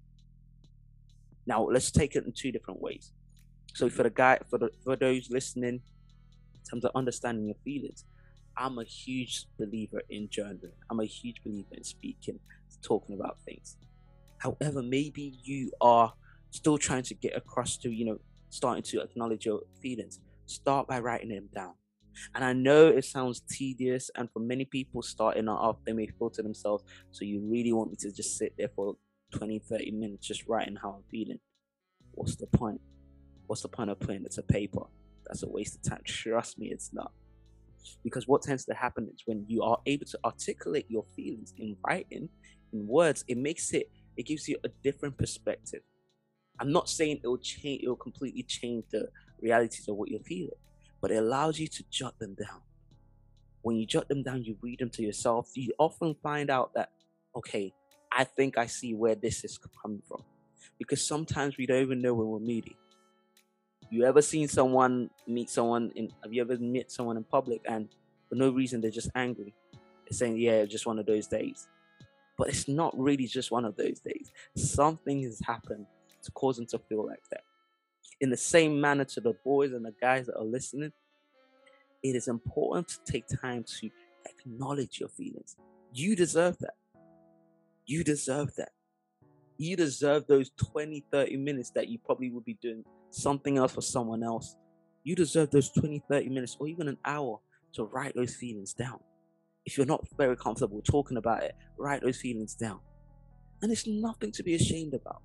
Now 1.46 1.62
let's 1.64 1.90
take 1.90 2.14
it 2.14 2.24
in 2.24 2.32
two 2.32 2.52
different 2.52 2.80
ways. 2.80 3.12
So 3.74 3.88
for 3.88 4.02
the 4.02 4.10
guy, 4.10 4.38
for 4.48 4.58
the 4.58 4.70
for 4.84 4.96
those 4.96 5.30
listening, 5.30 5.82
in 6.54 6.60
terms 6.70 6.84
of 6.84 6.92
understanding 6.94 7.46
your 7.46 7.56
feelings, 7.64 8.04
I'm 8.58 8.78
a 8.78 8.84
huge 8.84 9.46
believer 9.58 10.02
in 10.10 10.28
journaling. 10.28 10.72
I'm 10.90 10.98
a 10.98 11.04
huge 11.04 11.42
believer 11.44 11.74
in 11.76 11.84
speaking, 11.84 12.40
talking 12.82 13.14
about 13.14 13.40
things. 13.42 13.76
However, 14.38 14.82
maybe 14.82 15.38
you 15.44 15.70
are 15.80 16.12
still 16.50 16.76
trying 16.76 17.04
to 17.04 17.14
get 17.14 17.36
across 17.36 17.76
to, 17.78 17.90
you 17.90 18.04
know, 18.04 18.18
starting 18.50 18.82
to 18.82 19.00
acknowledge 19.00 19.46
your 19.46 19.60
feelings. 19.80 20.20
Start 20.46 20.88
by 20.88 20.98
writing 20.98 21.28
them 21.28 21.48
down. 21.54 21.74
And 22.34 22.44
I 22.44 22.52
know 22.52 22.88
it 22.88 23.04
sounds 23.04 23.42
tedious, 23.48 24.10
and 24.16 24.28
for 24.32 24.40
many 24.40 24.64
people 24.64 25.02
starting 25.02 25.48
off, 25.48 25.76
they 25.86 25.92
may 25.92 26.08
feel 26.08 26.30
to 26.30 26.42
themselves, 26.42 26.82
so 27.12 27.24
you 27.24 27.40
really 27.40 27.72
want 27.72 27.90
me 27.90 27.96
to 28.00 28.10
just 28.10 28.36
sit 28.36 28.54
there 28.58 28.70
for 28.74 28.96
20, 29.34 29.60
30 29.60 29.92
minutes 29.92 30.26
just 30.26 30.48
writing 30.48 30.76
how 30.82 30.90
I'm 30.90 31.04
feeling. 31.10 31.38
What's 32.12 32.34
the 32.34 32.48
point? 32.48 32.80
What's 33.46 33.62
the 33.62 33.68
point 33.68 33.90
of 33.90 34.00
putting 34.00 34.24
it 34.24 34.32
to 34.32 34.42
paper? 34.42 34.82
That's 35.26 35.44
a 35.44 35.48
waste 35.48 35.76
of 35.76 35.82
time. 35.82 36.00
Trust 36.04 36.58
me, 36.58 36.68
it's 36.72 36.92
not. 36.92 37.12
Because 38.02 38.26
what 38.26 38.42
tends 38.42 38.64
to 38.66 38.74
happen 38.74 39.08
is 39.14 39.22
when 39.26 39.44
you 39.48 39.62
are 39.62 39.78
able 39.86 40.06
to 40.06 40.18
articulate 40.24 40.86
your 40.88 41.04
feelings 41.14 41.54
in 41.58 41.76
writing, 41.86 42.28
in 42.72 42.86
words, 42.86 43.24
it 43.28 43.38
makes 43.38 43.72
it, 43.72 43.90
it 44.16 44.24
gives 44.26 44.48
you 44.48 44.56
a 44.64 44.68
different 44.82 45.16
perspective. 45.16 45.80
I'm 46.60 46.72
not 46.72 46.88
saying 46.88 47.20
it 47.22 47.28
will 47.28 47.38
change, 47.38 47.82
it 47.82 47.88
will 47.88 47.96
completely 47.96 48.42
change 48.42 48.84
the 48.90 49.08
realities 49.40 49.88
of 49.88 49.96
what 49.96 50.10
you're 50.10 50.20
feeling, 50.20 50.50
but 51.00 51.10
it 51.10 51.16
allows 51.16 51.58
you 51.58 51.68
to 51.68 51.84
jot 51.90 52.18
them 52.18 52.34
down. 52.34 52.60
When 53.62 53.76
you 53.76 53.86
jot 53.86 54.08
them 54.08 54.22
down, 54.22 54.44
you 54.44 54.56
read 54.60 54.80
them 54.80 54.90
to 54.90 55.02
yourself, 55.02 55.50
you 55.54 55.72
often 55.78 56.16
find 56.22 56.50
out 56.50 56.72
that, 56.74 56.90
okay, 57.36 57.72
I 58.10 58.24
think 58.24 58.58
I 58.58 58.66
see 58.66 58.94
where 58.94 59.14
this 59.14 59.44
is 59.44 59.58
coming 59.82 60.02
from. 60.08 60.22
Because 60.78 61.06
sometimes 61.06 61.56
we 61.56 61.66
don't 61.66 61.82
even 61.82 62.00
know 62.00 62.14
when 62.14 62.28
we're 62.28 62.38
meeting. 62.38 62.76
You 63.90 64.04
ever 64.04 64.20
seen 64.20 64.48
someone 64.48 65.08
meet 65.26 65.48
someone 65.48 65.90
in 65.94 66.10
have 66.22 66.32
you 66.32 66.42
ever 66.42 66.58
met 66.58 66.90
someone 66.90 67.16
in 67.16 67.24
public 67.24 67.62
and 67.66 67.88
for 68.28 68.34
no 68.34 68.50
reason 68.50 68.80
they're 68.80 68.90
just 68.90 69.10
angry? 69.14 69.54
They're 69.72 70.16
saying, 70.16 70.36
Yeah, 70.36 70.64
just 70.66 70.86
one 70.86 70.98
of 70.98 71.06
those 71.06 71.26
days. 71.26 71.68
But 72.36 72.48
it's 72.48 72.68
not 72.68 72.96
really 72.98 73.26
just 73.26 73.50
one 73.50 73.64
of 73.64 73.76
those 73.76 74.00
days. 74.00 74.30
Something 74.56 75.22
has 75.22 75.40
happened 75.44 75.86
to 76.22 76.30
cause 76.32 76.56
them 76.56 76.66
to 76.66 76.78
feel 76.78 77.04
like 77.06 77.22
that. 77.30 77.42
In 78.20 78.30
the 78.30 78.36
same 78.36 78.80
manner 78.80 79.04
to 79.06 79.20
the 79.20 79.34
boys 79.44 79.72
and 79.72 79.84
the 79.84 79.94
guys 80.00 80.26
that 80.26 80.36
are 80.36 80.44
listening, 80.44 80.92
it 82.02 82.14
is 82.14 82.28
important 82.28 82.88
to 82.88 83.12
take 83.12 83.24
time 83.40 83.64
to 83.80 83.90
acknowledge 84.26 85.00
your 85.00 85.08
feelings. 85.08 85.56
You 85.92 86.14
deserve 86.14 86.58
that. 86.58 86.74
You 87.86 88.04
deserve 88.04 88.54
that. 88.56 88.70
You 89.56 89.76
deserve 89.76 90.26
those 90.28 90.50
20, 90.72 91.04
30 91.10 91.36
minutes 91.38 91.70
that 91.70 91.88
you 91.88 91.98
probably 91.98 92.30
would 92.30 92.44
be 92.44 92.58
doing 92.62 92.84
something 93.10 93.58
else 93.58 93.72
for 93.72 93.80
someone 93.80 94.22
else. 94.22 94.56
You 95.04 95.14
deserve 95.14 95.50
those 95.50 95.70
20, 95.70 96.02
30 96.08 96.28
minutes 96.28 96.56
or 96.60 96.68
even 96.68 96.88
an 96.88 96.98
hour 97.04 97.40
to 97.74 97.84
write 97.84 98.14
those 98.14 98.34
feelings 98.34 98.74
down. 98.74 99.00
If 99.64 99.76
you're 99.76 99.86
not 99.86 100.06
very 100.16 100.36
comfortable 100.36 100.80
talking 100.82 101.16
about 101.16 101.42
it, 101.42 101.54
write 101.78 102.02
those 102.02 102.20
feelings 102.20 102.54
down. 102.54 102.80
And 103.62 103.72
it's 103.72 103.86
nothing 103.86 104.32
to 104.32 104.42
be 104.42 104.54
ashamed 104.54 104.94
about. 104.94 105.22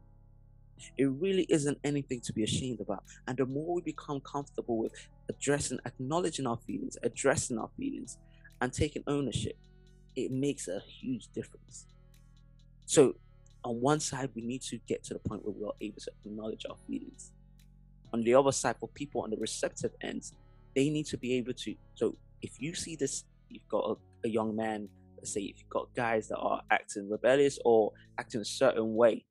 It 0.98 1.06
really 1.06 1.46
isn't 1.50 1.78
anything 1.84 2.22
to 2.22 2.34
be 2.34 2.44
ashamed 2.44 2.80
about. 2.82 3.04
And 3.28 3.38
the 3.38 3.46
more 3.46 3.76
we 3.76 3.82
become 3.82 4.20
comfortable 4.22 4.78
with 4.78 4.94
addressing, 5.30 5.80
acknowledging 5.86 6.48
our 6.48 6.58
feelings, 6.58 6.98
addressing 7.04 7.58
our 7.58 7.70
feelings, 7.78 8.18
and 8.62 8.74
taking 8.74 9.04
ownership, 9.08 9.58
it 10.16 10.32
makes 10.32 10.68
a 10.68 10.80
huge 10.80 11.28
difference. 11.34 11.88
So, 12.86 13.16
on 13.64 13.82
one 13.82 14.00
side, 14.00 14.30
we 14.36 14.42
need 14.42 14.62
to 14.64 14.78
get 14.88 15.04
to 15.06 15.14
the 15.14 15.20
point 15.20 15.46
where 15.46 15.54
we 15.54 15.66
are 15.66 15.74
able 15.80 16.02
to 16.02 16.12
acknowledge 16.26 16.66
our 16.70 16.76
feelings. 16.88 17.33
On 18.14 18.22
the 18.22 18.36
other 18.36 18.52
side, 18.52 18.76
for 18.80 18.88
people 18.90 19.22
on 19.22 19.32
the 19.32 19.38
receptive 19.38 19.92
ends, 20.02 20.34
they 20.76 20.90
need 20.90 21.06
to 21.08 21.18
be 21.18 21.34
able 21.34 21.54
to. 21.54 21.76
So, 21.96 22.16
if 22.42 22.62
you 22.62 22.76
see 22.76 22.96
this, 22.96 23.24
you've 23.50 23.68
got 23.68 23.98
a, 24.24 24.28
a 24.28 24.30
young 24.30 24.56
man, 24.56 24.88
let's 25.18 25.34
say 25.34 25.42
if 25.42 25.60
you've 25.60 25.70
got 25.70 25.94
guys 25.96 26.28
that 26.28 26.38
are 26.38 26.62
acting 26.70 27.10
rebellious 27.10 27.58
or 27.66 27.92
acting 28.20 28.42
a 28.42 28.46
certain 28.46 28.96
way, 28.96 29.26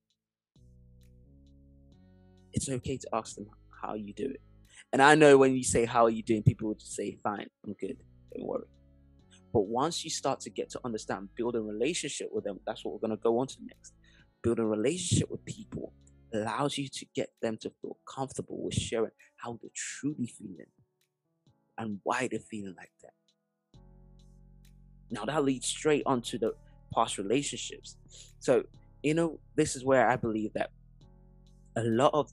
it's 2.52 2.68
okay 2.68 2.96
to 2.96 3.08
ask 3.12 3.36
them 3.36 3.46
how 3.82 3.94
you 3.94 4.12
do 4.12 4.24
it. 4.24 4.40
And 4.92 5.00
I 5.00 5.14
know 5.14 5.38
when 5.38 5.54
you 5.54 5.64
say, 5.64 5.84
How 5.84 6.04
are 6.04 6.10
you 6.10 6.22
doing? 6.22 6.42
people 6.42 6.74
just 6.74 6.94
say, 6.94 7.18
Fine, 7.22 7.48
I'm 7.64 7.74
good, 7.74 7.96
don't 8.34 8.46
worry. 8.46 8.66
But 9.52 9.66
once 9.66 10.02
you 10.02 10.10
start 10.10 10.40
to 10.40 10.50
get 10.50 10.70
to 10.70 10.80
understand, 10.84 11.28
build 11.36 11.56
a 11.56 11.60
relationship 11.60 12.30
with 12.32 12.44
them, 12.44 12.58
that's 12.66 12.84
what 12.84 12.94
we're 12.94 13.06
going 13.06 13.16
to 13.16 13.22
go 13.22 13.38
on 13.38 13.46
to 13.48 13.56
next. 13.66 13.92
Build 14.42 14.58
a 14.58 14.64
relationship 14.64 15.30
with 15.30 15.44
people 15.44 15.92
allows 16.34 16.78
you 16.78 16.88
to 16.88 17.06
get 17.14 17.30
them 17.40 17.56
to 17.58 17.70
feel 17.80 17.96
comfortable 18.06 18.62
with 18.62 18.74
sharing 18.74 19.10
how 19.36 19.58
they're 19.60 19.70
truly 19.74 20.26
feeling 20.26 20.66
and 21.78 21.98
why 22.02 22.28
they're 22.30 22.40
feeling 22.40 22.74
like 22.76 22.92
that. 23.02 23.12
Now, 25.10 25.24
that 25.26 25.44
leads 25.44 25.66
straight 25.66 26.02
onto 26.06 26.38
the 26.38 26.54
past 26.94 27.18
relationships. 27.18 27.96
So, 28.40 28.64
you 29.02 29.14
know, 29.14 29.38
this 29.56 29.76
is 29.76 29.84
where 29.84 30.08
I 30.08 30.16
believe 30.16 30.52
that 30.54 30.70
a 31.76 31.82
lot 31.82 32.12
of 32.14 32.32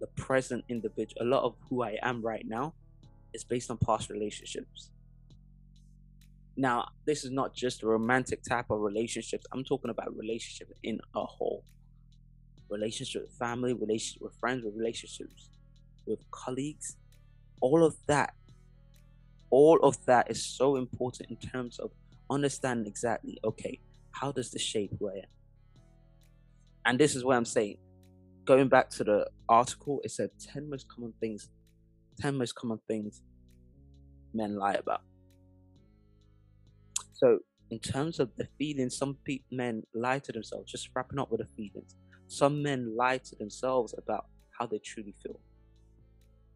the 0.00 0.06
present 0.08 0.64
individual, 0.68 1.22
a 1.22 1.28
lot 1.28 1.44
of 1.44 1.54
who 1.68 1.82
I 1.82 1.98
am 2.02 2.22
right 2.22 2.44
now 2.46 2.74
is 3.32 3.44
based 3.44 3.70
on 3.70 3.78
past 3.78 4.10
relationships. 4.10 4.90
Now, 6.56 6.88
this 7.04 7.24
is 7.24 7.32
not 7.32 7.54
just 7.54 7.82
a 7.82 7.86
romantic 7.86 8.42
type 8.42 8.66
of 8.70 8.80
relationships. 8.80 9.44
I'm 9.52 9.64
talking 9.64 9.90
about 9.90 10.16
relationships 10.16 10.72
in 10.82 11.00
a 11.16 11.24
whole. 11.24 11.64
Relationship 12.70 13.22
with 13.22 13.38
family, 13.38 13.72
relationship 13.72 14.22
with 14.22 14.34
friends, 14.40 14.64
with 14.64 14.74
relationships 14.76 15.50
with 16.06 16.18
colleagues. 16.30 16.96
All 17.60 17.84
of 17.84 17.96
that, 18.06 18.34
all 19.50 19.78
of 19.82 20.04
that 20.06 20.30
is 20.30 20.44
so 20.44 20.76
important 20.76 21.30
in 21.30 21.36
terms 21.36 21.78
of 21.78 21.90
understanding 22.30 22.86
exactly, 22.86 23.38
okay, 23.44 23.80
how 24.12 24.32
does 24.32 24.50
this 24.50 24.62
shape 24.62 24.92
who 24.98 25.10
I 25.10 25.14
am? 25.14 25.24
And 26.86 26.98
this 26.98 27.14
is 27.14 27.24
what 27.24 27.36
I'm 27.36 27.44
saying 27.44 27.78
going 28.44 28.68
back 28.68 28.90
to 28.90 29.04
the 29.04 29.26
article, 29.48 30.00
it 30.04 30.10
said 30.10 30.30
10 30.52 30.68
most 30.68 30.86
common 30.88 31.14
things, 31.20 31.48
10 32.20 32.36
most 32.36 32.54
common 32.54 32.78
things 32.86 33.22
men 34.34 34.56
lie 34.56 34.74
about. 34.74 35.00
So, 37.12 37.38
in 37.70 37.78
terms 37.78 38.20
of 38.20 38.30
the 38.36 38.46
feelings, 38.58 38.96
some 38.98 39.16
pe- 39.24 39.40
men 39.50 39.82
lie 39.94 40.18
to 40.18 40.32
themselves, 40.32 40.70
just 40.70 40.90
wrapping 40.94 41.18
up 41.18 41.30
with 41.30 41.40
the 41.40 41.46
feelings. 41.56 41.96
Some 42.26 42.62
men 42.62 42.96
lie 42.96 43.18
to 43.18 43.36
themselves 43.36 43.94
about 43.96 44.26
how 44.58 44.66
they 44.66 44.78
truly 44.78 45.14
feel, 45.22 45.38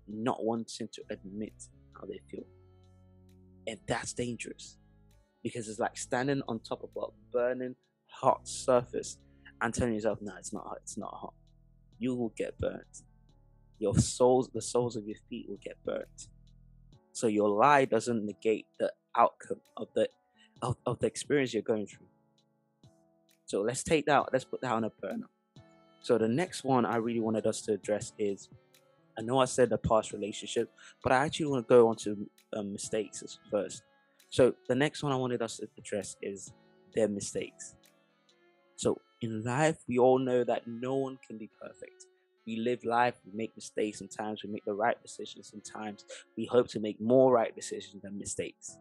not 0.06 0.44
wanting 0.44 0.88
to 0.92 1.02
admit 1.10 1.54
how 1.98 2.06
they 2.06 2.20
feel. 2.30 2.46
And 3.66 3.78
that's 3.86 4.12
dangerous 4.12 4.78
because 5.42 5.68
it's 5.68 5.78
like 5.78 5.96
standing 5.96 6.42
on 6.48 6.60
top 6.60 6.82
of 6.82 6.90
a 6.96 7.06
burning 7.32 7.76
hot 8.06 8.48
surface 8.48 9.18
and 9.60 9.74
telling 9.74 9.94
yourself, 9.94 10.18
no, 10.22 10.32
it's 10.38 10.52
not 10.52 10.64
hot, 10.64 10.78
it's 10.82 10.96
not 10.96 11.12
hot 11.12 11.34
you 11.98 12.14
will 12.14 12.32
get 12.36 12.58
burnt. 12.58 13.02
Your 13.78 13.96
souls, 13.96 14.48
the 14.52 14.62
soles 14.62 14.96
of 14.96 15.06
your 15.06 15.18
feet 15.28 15.46
will 15.48 15.58
get 15.62 15.76
burnt. 15.84 16.28
So 17.12 17.26
your 17.26 17.48
lie 17.48 17.84
doesn't 17.84 18.24
negate 18.24 18.66
the 18.78 18.92
outcome 19.16 19.60
of 19.76 19.88
the 19.94 20.08
of, 20.62 20.76
of 20.86 20.98
the 20.98 21.06
experience 21.06 21.52
you're 21.54 21.62
going 21.62 21.86
through. 21.86 22.06
So 23.46 23.62
let's 23.62 23.82
take 23.82 24.06
that, 24.06 24.26
let's 24.32 24.44
put 24.44 24.60
that 24.62 24.72
on 24.72 24.84
a 24.84 24.90
burner. 24.90 25.28
So 26.00 26.18
the 26.18 26.28
next 26.28 26.64
one 26.64 26.84
I 26.86 26.96
really 26.96 27.20
wanted 27.20 27.46
us 27.46 27.62
to 27.62 27.72
address 27.72 28.12
is 28.18 28.48
I 29.18 29.22
know 29.22 29.38
I 29.38 29.46
said 29.46 29.70
the 29.70 29.78
past 29.78 30.12
relationship, 30.12 30.70
but 31.02 31.12
I 31.12 31.24
actually 31.24 31.46
want 31.46 31.66
to 31.66 31.74
go 31.74 31.88
on 31.88 31.96
to 31.96 32.30
um, 32.56 32.72
mistakes 32.72 33.22
first. 33.50 33.82
So 34.30 34.54
the 34.68 34.74
next 34.74 35.02
one 35.02 35.12
I 35.12 35.16
wanted 35.16 35.42
us 35.42 35.56
to 35.56 35.68
address 35.76 36.16
is 36.22 36.52
their 36.94 37.08
mistakes. 37.08 37.74
So 38.76 38.98
in 39.20 39.42
life, 39.42 39.78
we 39.88 39.98
all 39.98 40.18
know 40.18 40.44
that 40.44 40.62
no 40.68 40.94
one 40.96 41.18
can 41.26 41.36
be 41.36 41.50
perfect. 41.60 42.06
We 42.46 42.56
live 42.56 42.84
life, 42.84 43.16
we 43.26 43.32
make 43.36 43.54
mistakes, 43.56 43.98
sometimes 43.98 44.42
we 44.42 44.50
make 44.50 44.64
the 44.64 44.72
right 44.72 44.96
decisions, 45.02 45.50
sometimes 45.50 46.04
we 46.36 46.46
hope 46.46 46.68
to 46.68 46.80
make 46.80 47.00
more 47.00 47.32
right 47.32 47.54
decisions 47.54 48.02
than 48.02 48.16
mistakes. 48.16 48.78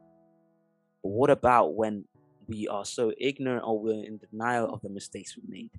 But 1.03 1.09
what 1.09 1.29
about 1.29 1.73
when 1.73 2.05
we 2.47 2.67
are 2.67 2.85
so 2.85 3.11
ignorant 3.19 3.63
or 3.65 3.79
we're 3.79 4.05
in 4.05 4.19
denial 4.19 4.73
of 4.73 4.81
the 4.81 4.89
mistakes 4.89 5.35
we 5.35 5.43
made? 5.47 5.71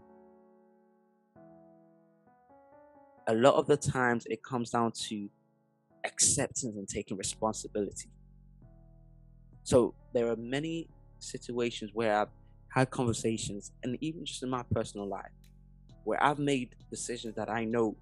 A 3.29 3.35
lot 3.35 3.55
of 3.55 3.67
the 3.67 3.77
times 3.77 4.25
it 4.27 4.43
comes 4.43 4.71
down 4.71 4.91
to 5.09 5.29
acceptance 6.05 6.77
and 6.77 6.89
taking 6.89 7.17
responsibility. 7.17 8.11
So 9.65 9.95
there 10.15 10.29
are 10.31 10.37
many 10.37 10.89
situations 11.19 11.91
where 11.93 12.21
I've 12.21 12.29
had 12.71 12.91
conversations, 12.91 13.73
and 13.83 13.99
even 14.01 14.25
just 14.25 14.43
in 14.43 14.49
my 14.49 14.65
personal 14.73 15.07
life, 15.07 15.31
where 16.05 16.23
I've 16.23 16.39
made 16.39 16.75
decisions 16.91 17.35
that 17.37 17.51
I 17.51 17.65
know 17.65 17.97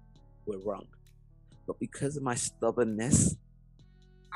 were 0.45 0.59
wrong. 0.63 0.87
But 1.65 1.77
because 1.79 2.15
of 2.15 2.23
my 2.23 2.35
stubbornness, 2.35 3.35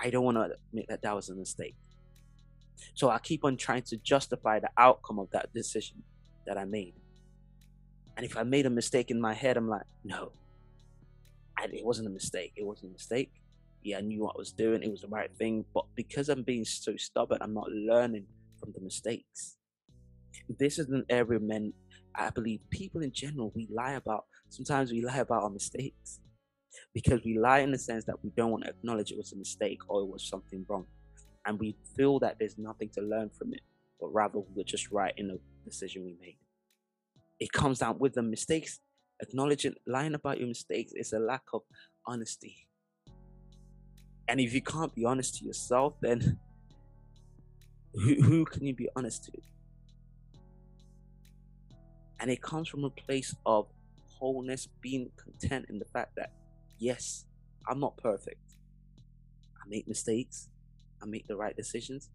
I 0.02 0.10
don't 0.10 0.26
want 0.26 0.38
to 0.38 0.58
admit 0.70 0.88
that 0.90 1.02
that 1.04 1.16
was 1.16 1.30
a 1.30 1.36
mistake. 1.36 1.76
So 2.96 3.10
I 3.10 3.20
keep 3.20 3.46
on 3.46 3.56
trying 3.56 3.84
to 3.84 3.98
justify 3.98 4.60
the 4.60 4.70
outcome 4.78 5.20
of 5.20 5.30
that 5.32 5.54
decision 5.54 6.04
that 6.46 6.58
I 6.58 6.66
made. 6.66 6.96
And 8.18 8.26
if 8.26 8.36
I 8.36 8.44
made 8.44 8.66
a 8.66 8.70
mistake 8.70 9.10
in 9.10 9.22
my 9.22 9.34
head, 9.34 9.56
I'm 9.56 9.70
like, 9.70 9.86
no, 10.04 10.34
I, 11.62 11.66
it 11.72 11.86
wasn't 11.86 12.08
a 12.08 12.12
mistake. 12.12 12.54
It 12.56 12.66
wasn't 12.66 12.92
a 12.92 12.94
mistake. 12.94 13.32
Yeah, 13.84 13.98
I 13.98 14.02
knew 14.02 14.22
what 14.24 14.36
I 14.36 14.40
was 14.40 14.52
doing. 14.52 14.84
It 14.84 14.92
was 14.92 15.02
the 15.02 15.08
right 15.08 15.32
thing. 15.38 15.66
But 15.74 15.86
because 15.96 16.30
I'm 16.30 16.44
being 16.44 16.66
so 16.66 16.96
stubborn, 16.98 17.40
I'm 17.42 17.54
not 17.54 17.70
learning 17.70 18.26
from 18.60 18.74
the 18.74 18.82
mistakes 18.82 19.58
this 20.60 20.80
is 20.80 20.90
an 20.90 21.06
area 21.10 21.40
men 21.40 21.74
i 22.16 22.30
believe 22.30 22.60
people 22.70 23.02
in 23.02 23.12
general 23.12 23.52
we 23.56 23.68
lie 23.72 23.94
about 23.94 24.26
sometimes 24.50 24.92
we 24.92 25.02
lie 25.02 25.18
about 25.18 25.44
our 25.44 25.50
mistakes 25.50 26.20
because 26.94 27.22
we 27.26 27.38
lie 27.38 27.60
in 27.60 27.72
the 27.72 27.78
sense 27.78 28.06
that 28.06 28.22
we 28.24 28.30
don't 28.36 28.52
want 28.52 28.64
to 28.64 28.70
acknowledge 28.70 29.12
it 29.12 29.18
was 29.18 29.34
a 29.34 29.36
mistake 29.36 29.80
or 29.88 30.02
it 30.02 30.08
was 30.08 30.28
something 30.28 30.66
wrong 30.70 30.86
and 31.46 31.60
we 31.60 31.76
feel 31.96 32.20
that 32.20 32.38
there's 32.40 32.58
nothing 32.58 32.90
to 32.90 33.02
learn 33.02 33.30
from 33.30 33.54
it 33.54 33.62
but 34.00 34.08
rather 34.14 34.40
we're 34.56 34.64
just 34.64 34.92
right 34.92 35.14
in 35.18 35.28
the 35.28 35.40
decision 35.66 36.04
we 36.04 36.16
made 36.20 36.38
it 37.40 37.52
comes 37.52 37.80
down 37.80 37.98
with 38.00 38.14
the 38.14 38.22
mistakes 38.22 38.80
acknowledging 39.22 39.76
lying 39.86 40.16
about 40.16 40.40
your 40.40 40.48
mistakes 40.48 40.94
is 40.94 41.14
a 41.14 41.20
lack 41.20 41.44
of 41.54 41.62
honesty 42.06 42.68
and 44.28 44.40
if 44.40 44.54
you 44.54 44.62
can't 44.62 44.94
be 44.96 45.06
honest 45.06 45.38
to 45.38 45.46
yourself 45.46 45.96
then 46.02 46.40
who, 47.94 48.16
who 48.16 48.46
can 48.46 48.66
you 48.66 48.74
be 48.74 48.90
honest 48.96 49.26
to 49.26 49.32
and 52.22 52.30
it 52.30 52.42
comes 52.42 52.70
from 52.70 52.84
a 52.84 52.90
place 52.92 53.36
of 53.48 53.68
wholeness, 54.22 54.68
being 54.80 55.10
content 55.18 55.66
in 55.70 55.80
the 55.80 55.86
fact 55.86 56.16
that, 56.16 56.32
yes, 56.78 57.26
I'm 57.68 57.80
not 57.80 57.98
perfect. 57.98 58.54
I 59.58 59.68
make 59.68 59.88
mistakes, 59.88 60.48
I 61.02 61.08
make 61.08 61.28
the 61.28 61.36
right 61.36 61.58
decisions, 61.58 62.10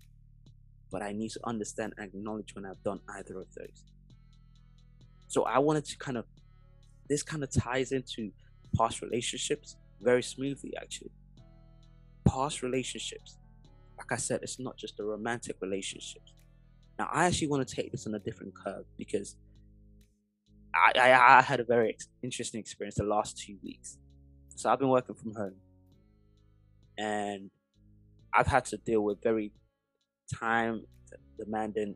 but 0.92 1.02
I 1.02 1.10
need 1.10 1.30
to 1.32 1.40
understand 1.42 1.94
and 1.98 2.06
acknowledge 2.06 2.54
when 2.54 2.64
I've 2.64 2.82
done 2.84 3.00
either 3.08 3.40
of 3.40 3.52
those. 3.58 3.84
So 5.26 5.42
I 5.42 5.58
wanted 5.58 5.84
to 5.86 5.98
kind 5.98 6.16
of, 6.16 6.24
this 7.08 7.22
kind 7.22 7.42
of 7.42 7.50
ties 7.50 7.92
into 7.92 8.30
past 8.76 9.02
relationships 9.02 9.76
very 10.00 10.22
smoothly, 10.22 10.74
actually. 10.80 11.12
Past 12.26 12.62
relationships, 12.62 13.38
like 13.98 14.12
I 14.12 14.16
said, 14.16 14.40
it's 14.42 14.58
not 14.58 14.76
just 14.76 15.00
a 15.00 15.04
romantic 15.04 15.56
relationship. 15.60 16.22
Now, 16.98 17.08
I 17.12 17.26
actually 17.26 17.48
want 17.48 17.66
to 17.66 17.74
take 17.74 17.92
this 17.92 18.06
on 18.06 18.14
a 18.14 18.18
different 18.18 18.54
curve 18.54 18.84
because 18.96 19.36
I, 20.74 20.98
I, 20.98 21.38
I 21.38 21.42
had 21.42 21.60
a 21.60 21.64
very 21.64 21.96
interesting 22.22 22.60
experience 22.60 22.96
the 22.96 23.04
last 23.04 23.38
two 23.38 23.56
weeks. 23.62 23.98
So 24.54 24.70
I've 24.70 24.78
been 24.78 24.88
working 24.88 25.14
from 25.14 25.34
home 25.34 25.56
and 26.98 27.50
I've 28.32 28.46
had 28.46 28.64
to 28.66 28.76
deal 28.78 29.02
with 29.02 29.22
very 29.22 29.52
time 30.34 30.84
demanding 31.38 31.94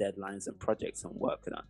deadlines 0.00 0.46
and 0.46 0.58
projects 0.58 1.04
I'm 1.04 1.18
working 1.18 1.54
on. 1.54 1.64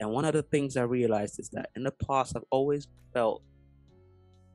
And 0.00 0.10
one 0.10 0.24
of 0.24 0.32
the 0.32 0.42
things 0.42 0.76
I 0.76 0.82
realized 0.82 1.38
is 1.38 1.48
that 1.50 1.70
in 1.76 1.84
the 1.84 1.92
past, 2.06 2.34
I've 2.36 2.44
always 2.50 2.88
felt 3.12 3.42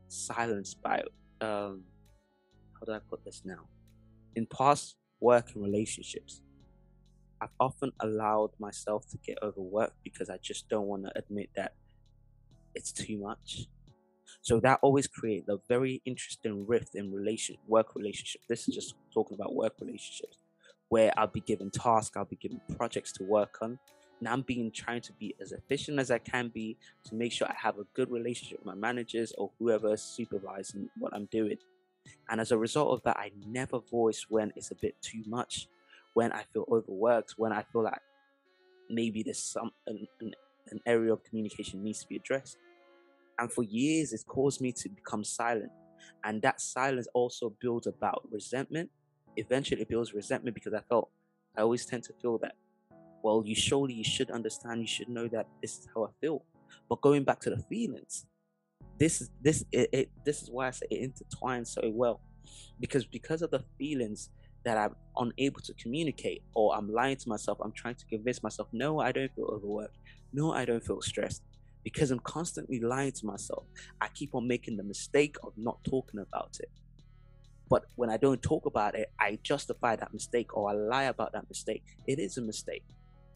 silenced 0.08 0.82
by, 0.82 1.02
um, 1.42 1.84
how 2.74 2.86
do 2.86 2.94
I 2.94 3.00
put 3.10 3.24
this 3.24 3.44
now? 3.46 3.68
In 4.36 4.46
past 4.46 4.98
work 5.20 5.52
and 5.54 5.64
relationships, 5.64 6.42
I've 7.42 7.50
often 7.60 7.92
allowed 8.02 8.52
myself 8.60 9.08
to 9.12 9.18
get 9.18 9.38
overworked 9.42 9.96
because 10.04 10.30
I 10.30 10.38
just 10.42 10.68
don't 10.68 10.88
want 10.88 11.06
to 11.06 11.12
admit 11.18 11.50
that 11.56 11.74
it's 12.76 12.92
too 12.92 13.18
much. 13.18 13.68
So 14.42 14.60
that 14.60 14.80
always 14.82 15.08
creates 15.08 15.50
a 15.50 15.58
very 15.68 16.02
interesting 16.06 16.66
rift 16.68 16.96
in 16.96 17.12
relation 17.12 17.56
work 17.68 17.96
relationships. 17.96 18.46
This 18.48 18.68
is 18.68 18.76
just 18.76 18.96
talking 19.14 19.36
about 19.36 19.56
work 19.56 19.74
relationships, 19.80 20.38
where 20.90 21.12
I'll 21.18 21.28
be 21.28 21.42
given 21.42 21.72
tasks, 21.72 22.16
I'll 22.16 22.26
be 22.26 22.36
given 22.36 22.62
projects 22.78 23.12
to 23.14 23.24
work 23.24 23.58
on, 23.62 23.80
and 24.20 24.28
I'm 24.28 24.42
being 24.42 24.72
trying 24.72 25.02
to 25.02 25.14
be 25.14 25.36
as 25.42 25.52
efficient 25.52 26.00
as 26.00 26.12
I 26.12 26.18
can 26.18 26.50
be 26.50 26.78
to 27.06 27.16
make 27.16 27.32
sure 27.32 27.48
I 27.48 27.56
have 27.58 27.80
a 27.80 27.86
good 27.94 28.12
relationship 28.12 28.60
with 28.60 28.68
my 28.68 28.76
managers 28.76 29.34
or 29.38 29.52
whoever 29.60 29.96
supervising 29.98 30.90
what 30.98 31.14
I'm 31.14 31.26
doing. 31.26 31.58
And 32.30 32.42
as 32.42 32.52
a 32.52 32.58
result 32.58 32.92
of 32.92 33.04
that, 33.04 33.18
I 33.18 33.32
never 33.48 33.80
voice 33.80 34.26
when 34.30 34.52
it's 34.56 34.72
a 34.72 34.76
bit 34.76 35.02
too 35.02 35.24
much, 35.26 35.68
when 36.14 36.32
I 36.32 36.44
feel 36.54 36.66
overworked, 36.70 37.36
when 37.38 37.52
I 37.54 37.64
feel 37.64 37.84
like 37.84 38.02
maybe 38.90 39.24
there's 39.24 39.42
some 39.42 39.72
an, 39.88 40.08
an, 40.20 40.34
an 40.72 40.80
area 40.86 41.14
of 41.14 41.24
communication 41.24 41.84
needs 41.84 42.00
to 42.00 42.08
be 42.08 42.16
addressed. 42.18 42.58
And 43.38 43.52
for 43.52 43.64
years, 43.64 44.12
it's 44.12 44.24
caused 44.24 44.60
me 44.60 44.72
to 44.74 44.90
become 44.90 45.24
silent. 45.24 45.72
And 46.24 46.42
that 46.42 46.60
silence 46.60 47.08
also 47.14 47.54
builds 47.62 47.88
about 47.88 48.28
resentment. 48.32 48.90
Eventually, 49.38 49.82
it 49.82 49.90
builds 49.90 50.14
resentment 50.14 50.56
because 50.56 50.74
I 50.74 50.82
felt 50.82 51.10
I 51.58 51.62
always 51.62 51.86
tend 51.86 52.04
to 52.04 52.14
feel 52.22 52.38
that, 52.40 52.56
well, 53.24 53.44
you 53.46 53.56
surely 53.56 53.94
you 53.94 54.04
should 54.04 54.32
understand, 54.32 54.82
you 54.82 54.88
should 54.88 55.10
know 55.10 55.28
that 55.28 55.48
this 55.62 55.80
is 55.80 55.88
how 55.94 56.06
I 56.06 56.10
feel. 56.22 56.44
But 56.88 57.02
going 57.02 57.24
back 57.24 57.40
to 57.42 57.50
the 57.50 57.62
feelings, 57.64 58.26
this 58.98 59.22
is 59.22 59.30
this 59.42 59.64
it, 59.72 59.90
it 59.92 60.12
this 60.26 60.42
is 60.42 60.50
why 60.50 60.68
I 60.68 60.72
say 60.72 60.88
it 60.90 61.14
intertwines 61.14 61.68
so 61.68 61.82
well, 61.94 62.22
because 62.80 63.06
because 63.06 63.42
of 63.42 63.52
the 63.52 63.64
feelings 63.78 64.30
that 64.66 64.78
I'm 64.78 64.96
unable 65.18 65.62
to 65.62 65.74
communicate 65.76 66.44
or 66.54 66.76
I'm 66.76 66.92
lying 66.92 67.16
to 67.18 67.30
myself, 67.30 67.60
I'm 67.62 67.72
trying 67.72 67.96
to 67.96 68.06
convince 68.06 68.44
myself, 68.44 68.68
no, 68.74 69.00
I 69.00 69.12
don't 69.12 69.34
feel 69.34 69.46
overworked, 69.46 69.98
no, 70.34 70.52
I 70.54 70.66
don't 70.66 70.84
feel 70.84 71.02
stressed, 71.02 71.44
because 71.84 72.12
I'm 72.12 72.20
constantly 72.20 72.80
lying 72.80 73.14
to 73.14 73.26
myself. 73.26 73.64
I 74.02 74.10
keep 74.10 74.36
on 74.36 74.48
making 74.48 74.76
the 74.76 74.84
mistake 74.84 75.38
of 75.44 75.54
not 75.56 75.82
talking 75.86 76.20
about 76.20 76.58
it. 76.60 76.70
But 77.70 77.86
when 77.96 78.10
I 78.10 78.18
don't 78.18 78.42
talk 78.42 78.66
about 78.66 78.96
it, 78.96 79.12
I 79.20 79.38
justify 79.44 79.96
that 79.96 80.12
mistake 80.12 80.58
or 80.58 80.72
I 80.72 80.74
lie 80.74 81.04
about 81.04 81.34
that 81.34 81.48
mistake. 81.48 81.84
It 82.08 82.20
is 82.20 82.38
a 82.38 82.42
mistake. 82.42 82.84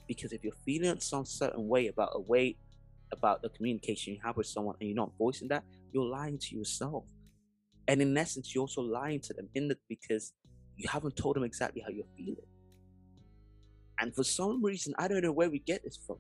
Because 0.08 0.34
if 0.34 0.44
you're 0.44 0.54
feeling 0.66 1.00
some 1.00 1.26
certain 1.26 1.68
way 1.68 1.88
about 1.88 2.12
a 2.14 2.20
way 2.20 2.58
about 3.12 3.42
the 3.42 3.50
communication 3.50 4.14
you 4.14 4.20
have 4.24 4.36
with 4.38 4.48
someone 4.48 4.76
and 4.80 4.90
you're 4.90 4.96
not 4.96 5.12
voicing 5.18 5.48
that, 5.50 5.64
you're 5.92 6.06
lying 6.06 6.38
to 6.40 6.56
yourself. 6.56 7.06
And 7.88 8.02
in 8.02 8.18
essence, 8.18 8.54
you're 8.54 8.62
also 8.62 8.82
lying 8.82 9.20
to 9.22 9.34
them 9.34 9.50
in 9.56 9.68
the 9.68 9.78
because 9.88 10.34
you 10.76 10.90
haven't 10.90 11.16
told 11.16 11.36
them 11.36 11.44
exactly 11.44 11.82
how 11.82 11.90
you're 11.90 12.06
feeling. 12.18 12.48
And 14.00 14.14
for 14.16 14.24
some 14.24 14.64
reason, 14.64 14.94
I 14.98 15.08
don't 15.08 15.22
know 15.22 15.32
where 15.32 15.50
we 15.50 15.60
get 15.60 15.84
this 15.84 15.98
from. 15.98 16.18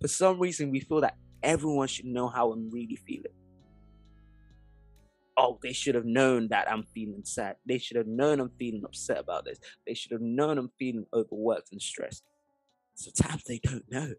For 0.00 0.08
some 0.08 0.38
reason, 0.38 0.70
we 0.70 0.80
feel 0.80 1.00
that 1.00 1.16
everyone 1.42 1.88
should 1.88 2.04
know 2.04 2.28
how 2.28 2.52
I'm 2.52 2.70
really 2.70 2.96
feeling. 2.96 3.32
Oh, 5.36 5.58
they 5.62 5.72
should 5.72 5.94
have 5.94 6.04
known 6.04 6.48
that 6.48 6.70
I'm 6.70 6.84
feeling 6.94 7.22
sad. 7.24 7.56
They 7.66 7.78
should 7.78 7.96
have 7.96 8.08
known 8.08 8.40
I'm 8.40 8.50
feeling 8.58 8.82
upset 8.84 9.18
about 9.18 9.44
this. 9.44 9.58
They 9.86 9.94
should 9.94 10.12
have 10.12 10.20
known 10.20 10.58
I'm 10.58 10.70
feeling 10.78 11.06
overworked 11.14 11.70
and 11.72 11.80
stressed. 11.80 12.24
Sometimes 12.98 13.44
they 13.44 13.60
don't 13.62 13.88
know 13.88 14.12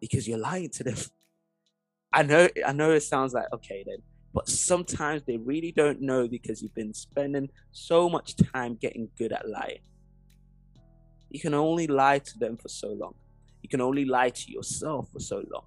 because 0.00 0.26
you're 0.26 0.38
lying 0.38 0.70
to 0.70 0.84
them. 0.84 0.96
I 2.14 2.22
know, 2.22 2.48
I 2.66 2.72
know 2.72 2.90
it 2.92 3.02
sounds 3.02 3.34
like 3.34 3.44
okay 3.52 3.84
then, 3.86 3.98
but 4.32 4.48
sometimes 4.48 5.22
they 5.26 5.36
really 5.36 5.70
don't 5.70 6.00
know 6.00 6.26
because 6.26 6.62
you've 6.62 6.74
been 6.74 6.94
spending 6.94 7.50
so 7.72 8.08
much 8.08 8.34
time 8.36 8.76
getting 8.76 9.10
good 9.18 9.32
at 9.32 9.46
lying. 9.46 9.80
You 11.28 11.40
can 11.40 11.52
only 11.52 11.86
lie 11.86 12.20
to 12.20 12.38
them 12.38 12.56
for 12.56 12.68
so 12.68 12.88
long. 12.88 13.14
You 13.60 13.68
can 13.68 13.82
only 13.82 14.06
lie 14.06 14.30
to 14.30 14.50
yourself 14.50 15.10
for 15.12 15.20
so 15.20 15.44
long. 15.52 15.64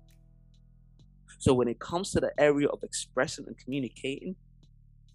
So 1.38 1.54
when 1.54 1.68
it 1.68 1.80
comes 1.80 2.12
to 2.14 2.20
the 2.20 2.32
area 2.40 2.68
of 2.68 2.80
expressing 2.82 3.46
and 3.46 3.56
communicating 3.60 4.36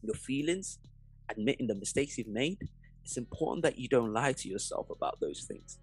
your 0.03 0.15
feelings, 0.15 0.79
admitting 1.29 1.67
the 1.67 1.75
mistakes 1.75 2.17
you've 2.17 2.29
made, 2.29 2.59
it's 3.05 3.17
important 3.17 3.65
that 3.65 3.77
you 3.77 3.89
don't 3.89 4.13
lie 4.13 4.35
to 4.35 4.49
yourself 4.49 4.89
about 4.89 5.19
those 5.19 5.47
things. 5.49 5.81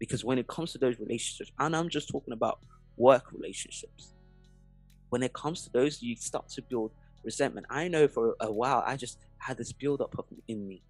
Because 0.00 0.24
when 0.24 0.38
it 0.38 0.48
comes 0.48 0.72
to 0.72 0.78
those 0.78 0.98
relationships, 0.98 1.52
and 1.60 1.76
I'm 1.76 1.88
just 1.88 2.08
talking 2.08 2.32
about 2.32 2.58
work 2.96 3.30
relationships, 3.32 4.14
when 5.10 5.22
it 5.22 5.32
comes 5.32 5.62
to 5.64 5.70
those, 5.70 6.02
you 6.02 6.16
start 6.16 6.48
to 6.48 6.62
build 6.62 6.90
resentment. 7.22 7.66
I 7.70 7.86
know 7.86 8.08
for 8.08 8.34
a 8.40 8.50
while 8.50 8.82
I 8.84 8.96
just 8.96 9.18
had 9.38 9.58
this 9.58 9.72
build 9.72 10.00
up 10.00 10.14
in 10.48 10.66
me, 10.66 10.82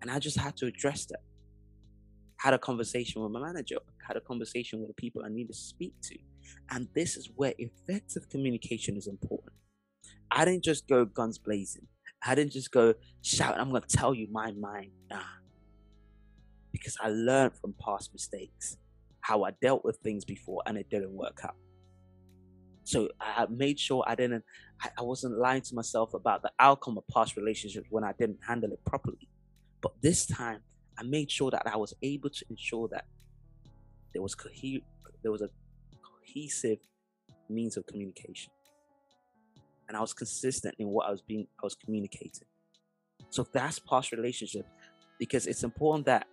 and 0.00 0.10
I 0.10 0.18
just 0.18 0.38
had 0.38 0.56
to 0.58 0.66
address 0.66 1.04
that. 1.06 1.20
Had 2.36 2.54
a 2.54 2.58
conversation 2.58 3.20
with 3.22 3.32
my 3.32 3.40
manager, 3.40 3.76
had 4.06 4.16
a 4.16 4.20
conversation 4.20 4.78
with 4.78 4.88
the 4.88 4.94
people 4.94 5.22
I 5.24 5.28
need 5.28 5.48
to 5.48 5.54
speak 5.54 5.92
to, 6.04 6.16
and 6.70 6.88
this 6.94 7.16
is 7.16 7.28
where 7.34 7.52
effective 7.58 8.28
communication 8.30 8.96
is 8.96 9.08
important. 9.08 9.52
I 10.30 10.44
didn't 10.44 10.64
just 10.64 10.88
go 10.88 11.04
guns 11.04 11.36
blazing. 11.38 11.86
I 12.24 12.34
didn't 12.34 12.52
just 12.52 12.70
go 12.70 12.94
shout, 13.22 13.58
I'm 13.58 13.70
going 13.70 13.82
to 13.82 13.96
tell 13.96 14.14
you 14.14 14.28
my 14.30 14.52
mind. 14.52 14.92
Nah. 15.10 15.39
Because 16.80 16.96
I 17.00 17.08
learned 17.10 17.52
from 17.60 17.74
past 17.74 18.12
mistakes 18.12 18.76
how 19.20 19.44
I 19.44 19.52
dealt 19.62 19.84
with 19.84 19.98
things 19.98 20.24
before 20.24 20.62
and 20.66 20.76
it 20.76 20.90
didn't 20.90 21.12
work 21.12 21.40
out. 21.44 21.54
So 22.84 23.08
I 23.20 23.46
made 23.48 23.78
sure 23.78 24.02
I 24.06 24.16
didn't, 24.16 24.42
I 24.82 25.02
wasn't 25.02 25.38
lying 25.38 25.62
to 25.62 25.74
myself 25.76 26.14
about 26.14 26.42
the 26.42 26.50
outcome 26.58 26.98
of 26.98 27.04
past 27.06 27.36
relationships 27.36 27.86
when 27.90 28.02
I 28.02 28.12
didn't 28.18 28.38
handle 28.48 28.72
it 28.72 28.84
properly. 28.84 29.28
But 29.80 29.92
this 30.02 30.26
time, 30.26 30.60
I 30.98 31.02
made 31.02 31.30
sure 31.30 31.50
that 31.50 31.62
I 31.66 31.76
was 31.76 31.94
able 32.02 32.30
to 32.30 32.44
ensure 32.50 32.88
that 32.88 33.04
there 34.12 34.22
was 34.22 34.34
cohe- 34.34 34.82
there 35.22 35.30
was 35.30 35.42
a 35.42 35.50
cohesive 36.02 36.78
means 37.48 37.76
of 37.76 37.86
communication. 37.86 38.52
And 39.88 39.96
I 39.96 40.00
was 40.00 40.12
consistent 40.12 40.74
in 40.78 40.88
what 40.88 41.06
I 41.06 41.10
was 41.10 41.22
being 41.22 41.46
I 41.62 41.66
was 41.66 41.74
communicating. 41.74 42.48
So 43.30 43.46
that's 43.52 43.78
past 43.78 44.12
relationships 44.12 44.68
because 45.18 45.46
it's 45.46 45.62
important 45.62 46.06
that 46.06 46.26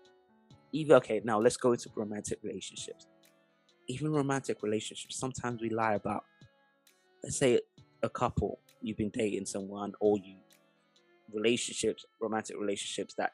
even 0.72 0.96
okay, 0.98 1.22
now 1.24 1.40
let's 1.40 1.58
go 1.58 1.72
into 1.72 1.90
romantic 1.96 2.40
relationships. 2.44 3.08
Even 3.88 4.12
romantic 4.12 4.62
relationships, 4.64 5.18
sometimes 5.18 5.62
we 5.62 5.70
lie 5.70 5.94
about 5.94 6.24
let's 7.24 7.38
say 7.38 7.60
a 8.04 8.10
couple, 8.10 8.60
you've 8.82 8.98
been 8.98 9.10
dating 9.10 9.46
someone 9.46 9.94
or 10.00 10.18
you 10.18 10.36
relationships, 11.34 12.06
romantic 12.22 12.58
relationships 12.60 13.14
that 13.16 13.32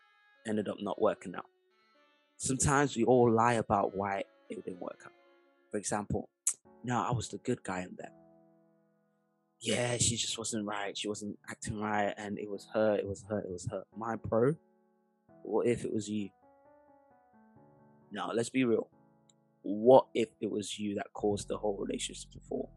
ended 0.48 0.68
up 0.68 0.78
not 0.82 1.02
working 1.02 1.36
out. 1.36 1.46
Sometimes 2.38 2.96
we 2.96 3.04
all 3.04 3.32
lie 3.32 3.54
about 3.54 3.96
why 3.96 4.24
it 4.50 4.64
didn't 4.66 4.82
work 4.82 5.00
out. 5.06 5.12
For 5.72 5.78
example, 5.78 6.30
no, 6.84 7.02
I 7.02 7.12
was 7.12 7.30
the 7.30 7.38
good 7.38 7.64
guy 7.64 7.82
in 7.82 7.96
that. 8.00 8.14
Yeah, 9.62 9.98
she 9.98 10.18
just 10.18 10.38
wasn't 10.38 10.66
right. 10.66 10.98
She 10.98 11.08
wasn't 11.08 11.40
acting 11.50 11.80
right, 11.80 12.14
and 12.18 12.38
it 12.38 12.50
was 12.50 12.68
her. 12.74 12.96
It 12.96 13.08
was 13.08 13.24
her. 13.30 13.40
It 13.40 13.50
was 13.50 13.66
her. 13.72 13.84
My 13.96 14.18
pro. 14.18 14.56
What 15.44 15.68
if 15.68 15.86
it 15.86 15.94
was 15.94 16.10
you? 16.10 16.30
Now, 18.14 18.32
let's 18.32 18.50
be 18.50 18.64
real. 18.64 18.88
What 19.64 20.06
if 20.14 20.30
it 20.40 20.52
was 20.52 20.78
you 20.78 20.96
that 20.96 21.08
caused 21.14 21.48
the 21.48 21.58
whole 21.58 21.76
relationship 21.78 22.32
to 22.34 22.40
fall? 22.48 22.70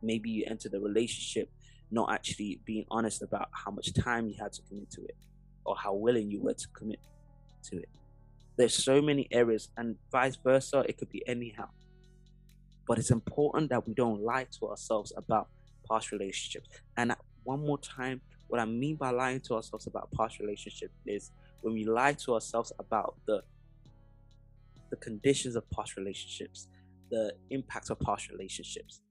Maybe 0.00 0.30
you 0.30 0.44
entered 0.46 0.70
the 0.70 0.80
relationship 0.80 1.50
not 1.90 2.12
actually 2.12 2.60
being 2.64 2.84
honest 2.92 3.22
about 3.22 3.48
how 3.52 3.72
much 3.72 3.92
time 3.92 4.28
you 4.28 4.36
had 4.38 4.52
to 4.52 4.62
commit 4.62 4.88
to 4.92 5.02
it 5.02 5.16
or 5.64 5.74
how 5.76 5.94
willing 5.94 6.30
you 6.30 6.40
were 6.40 6.54
to 6.54 6.68
commit 6.68 7.00
to 7.64 7.78
it. 7.78 7.88
There's 8.56 8.74
so 8.74 9.02
many 9.02 9.26
areas, 9.32 9.68
and 9.76 9.96
vice 10.12 10.36
versa, 10.36 10.84
it 10.88 10.96
could 10.96 11.10
be 11.10 11.26
anyhow. 11.26 11.68
But 12.86 12.98
it's 12.98 13.10
important 13.10 13.70
that 13.70 13.86
we 13.86 13.94
don't 13.94 14.22
lie 14.22 14.46
to 14.60 14.68
ourselves 14.68 15.12
about 15.16 15.48
past 15.90 16.12
relationships. 16.12 16.68
And 16.96 17.16
one 17.42 17.66
more 17.66 17.78
time, 17.78 18.20
what 18.46 18.60
I 18.60 18.64
mean 18.64 18.96
by 18.96 19.10
lying 19.10 19.40
to 19.40 19.54
ourselves 19.54 19.86
about 19.88 20.08
past 20.12 20.38
relationships 20.38 20.94
is 21.04 21.32
when 21.62 21.74
we 21.74 21.84
lie 21.84 22.12
to 22.12 22.34
ourselves 22.34 22.72
about 22.78 23.16
the 23.26 23.42
the 24.90 24.96
conditions 24.96 25.56
of 25.56 25.68
past 25.70 25.96
relationships, 25.96 26.68
the 27.10 27.34
impact 27.50 27.90
of 27.90 27.98
past 28.00 28.30
relationships. 28.30 29.02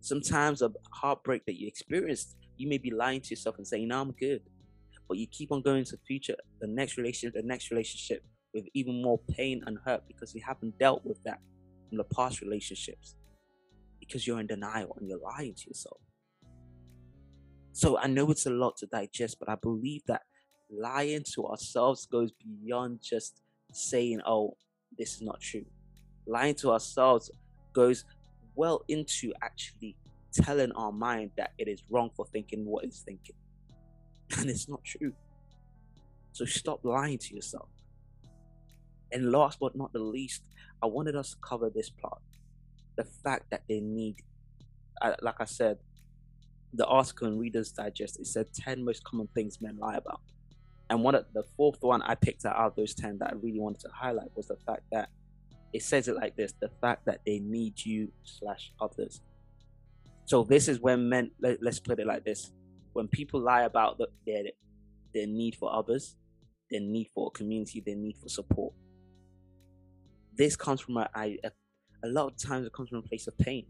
Sometimes 0.00 0.62
a 0.62 0.70
heartbreak 0.92 1.44
that 1.46 1.58
you 1.58 1.66
experienced, 1.66 2.36
you 2.56 2.68
may 2.68 2.78
be 2.78 2.90
lying 2.90 3.20
to 3.20 3.30
yourself 3.30 3.56
and 3.58 3.66
saying, 3.66 3.88
"No, 3.88 4.00
I'm 4.00 4.12
good," 4.12 4.42
but 5.08 5.18
you 5.18 5.26
keep 5.26 5.52
on 5.52 5.62
going 5.62 5.84
to 5.84 5.96
the 5.96 6.02
future, 6.06 6.36
the 6.60 6.66
next 6.66 6.96
relationship, 6.96 7.34
the 7.34 7.46
next 7.46 7.70
relationship 7.70 8.24
with 8.54 8.66
even 8.74 9.02
more 9.02 9.18
pain 9.30 9.62
and 9.66 9.78
hurt 9.84 10.06
because 10.08 10.34
you 10.34 10.42
haven't 10.44 10.78
dealt 10.78 11.04
with 11.04 11.22
that 11.24 11.40
from 11.88 11.98
the 11.98 12.04
past 12.04 12.40
relationships 12.40 13.16
because 14.00 14.26
you're 14.26 14.40
in 14.40 14.46
denial 14.46 14.96
and 14.98 15.08
you're 15.08 15.20
lying 15.20 15.54
to 15.54 15.68
yourself. 15.68 16.00
So 17.72 17.98
I 17.98 18.06
know 18.06 18.30
it's 18.30 18.46
a 18.46 18.50
lot 18.50 18.76
to 18.78 18.86
digest, 18.86 19.38
but 19.38 19.48
I 19.48 19.54
believe 19.54 20.02
that 20.06 20.22
lying 20.70 21.24
to 21.34 21.46
ourselves 21.46 22.06
goes 22.06 22.32
beyond 22.32 23.00
just 23.02 23.41
saying, 23.72 24.20
oh, 24.26 24.56
this 24.98 25.16
is 25.16 25.22
not 25.22 25.40
true. 25.40 25.64
Lying 26.26 26.54
to 26.56 26.70
ourselves 26.70 27.30
goes 27.72 28.04
well 28.54 28.84
into 28.88 29.32
actually 29.42 29.96
telling 30.32 30.72
our 30.72 30.92
mind 30.92 31.30
that 31.36 31.52
it 31.58 31.68
is 31.68 31.82
wrong 31.90 32.10
for 32.14 32.26
thinking 32.26 32.64
what 32.64 32.84
it's 32.84 33.00
thinking. 33.00 33.36
And 34.38 34.48
it's 34.48 34.68
not 34.68 34.82
true. 34.82 35.12
So 36.32 36.46
stop 36.46 36.80
lying 36.84 37.18
to 37.18 37.34
yourself. 37.34 37.68
And 39.12 39.30
last 39.30 39.58
but 39.60 39.76
not 39.76 39.92
the 39.92 39.98
least, 39.98 40.48
I 40.82 40.86
wanted 40.86 41.16
us 41.16 41.32
to 41.32 41.36
cover 41.42 41.68
this 41.68 41.90
part 41.90 42.22
the 42.96 43.04
fact 43.04 43.50
that 43.50 43.62
they 43.68 43.80
need, 43.80 44.16
like 45.20 45.40
I 45.40 45.44
said, 45.44 45.78
the 46.74 46.86
article 46.86 47.28
in 47.28 47.38
Reader's 47.38 47.72
Digest, 47.72 48.20
it 48.20 48.26
said 48.26 48.46
10 48.54 48.84
most 48.84 49.04
common 49.04 49.28
things 49.34 49.60
men 49.60 49.76
lie 49.78 49.96
about. 49.96 50.20
And 50.92 51.02
one 51.02 51.14
of 51.14 51.24
the 51.32 51.42
fourth 51.56 51.78
one 51.80 52.02
I 52.02 52.14
picked 52.14 52.44
out 52.44 52.54
of 52.54 52.76
those 52.76 52.94
10 52.94 53.16
that 53.20 53.30
I 53.30 53.34
really 53.36 53.58
wanted 53.58 53.80
to 53.80 53.88
highlight 53.94 54.28
was 54.36 54.48
the 54.48 54.58
fact 54.66 54.82
that 54.92 55.08
it 55.72 55.82
says 55.82 56.06
it 56.06 56.14
like 56.14 56.36
this 56.36 56.52
the 56.60 56.68
fact 56.82 57.06
that 57.06 57.22
they 57.24 57.38
need 57.38 57.82
you 57.82 58.12
slash 58.24 58.74
others. 58.78 59.22
So 60.26 60.44
this 60.44 60.68
is 60.68 60.80
when 60.80 61.08
men, 61.08 61.30
let, 61.40 61.62
us 61.66 61.80
put 61.80 61.98
it 61.98 62.06
like 62.06 62.26
this 62.26 62.52
when 62.92 63.08
people 63.08 63.40
lie 63.40 63.62
about 63.62 63.96
the, 63.96 64.08
their, 64.26 64.42
their 65.14 65.26
need 65.26 65.54
for 65.54 65.74
others, 65.74 66.14
their 66.70 66.82
need 66.82 67.08
for 67.14 67.28
a 67.28 67.30
community, 67.30 67.80
their 67.80 67.96
need 67.96 68.18
for 68.18 68.28
support. 68.28 68.74
This 70.36 70.56
comes 70.56 70.82
from 70.82 70.98
a, 70.98 71.08
a, 71.16 71.38
a 72.04 72.08
lot 72.08 72.26
of 72.26 72.36
times 72.36 72.66
it 72.66 72.74
comes 72.74 72.90
from 72.90 72.98
a 72.98 73.02
place 73.02 73.26
of 73.26 73.38
pain 73.38 73.64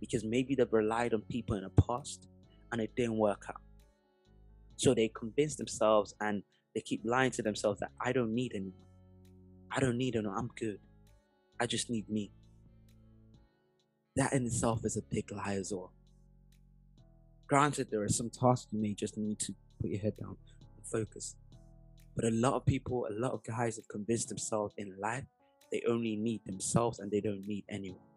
because 0.00 0.24
maybe 0.24 0.56
they've 0.56 0.72
relied 0.72 1.14
on 1.14 1.20
people 1.30 1.54
in 1.54 1.62
the 1.62 1.82
past 1.86 2.26
and 2.72 2.80
it 2.80 2.90
didn't 2.96 3.18
work 3.18 3.44
out. 3.48 3.60
So 4.82 4.94
they 4.94 5.06
convince 5.14 5.54
themselves 5.54 6.12
and 6.20 6.42
they 6.74 6.80
keep 6.80 7.02
lying 7.04 7.30
to 7.32 7.42
themselves 7.42 7.78
that 7.78 7.92
I 8.00 8.10
don't 8.10 8.34
need 8.34 8.50
anyone. 8.52 8.88
I 9.70 9.78
don't 9.78 9.96
need 9.96 10.16
anyone. 10.16 10.36
I'm 10.36 10.50
good. 10.56 10.80
I 11.60 11.66
just 11.66 11.88
need 11.88 12.08
me. 12.10 12.32
That 14.16 14.32
in 14.32 14.44
itself 14.44 14.80
is 14.82 14.96
a 14.96 15.02
big 15.02 15.30
lie 15.30 15.54
as 15.54 15.72
well. 15.72 15.92
Granted, 17.46 17.92
there 17.92 18.02
are 18.02 18.08
some 18.08 18.28
tasks 18.28 18.72
you 18.72 18.82
may 18.82 18.92
just 18.92 19.16
need 19.16 19.38
to 19.38 19.54
put 19.80 19.90
your 19.90 20.00
head 20.00 20.16
down 20.16 20.36
and 20.76 20.84
focus. 20.84 21.36
But 22.16 22.24
a 22.24 22.32
lot 22.32 22.54
of 22.54 22.66
people, 22.66 23.06
a 23.08 23.14
lot 23.14 23.30
of 23.30 23.44
guys 23.44 23.76
have 23.76 23.86
convinced 23.86 24.30
themselves 24.30 24.74
in 24.76 24.96
life 24.98 25.26
they 25.70 25.84
only 25.88 26.16
need 26.16 26.44
themselves 26.44 26.98
and 26.98 27.08
they 27.08 27.20
don't 27.20 27.46
need 27.46 27.64
anyone. 27.68 28.11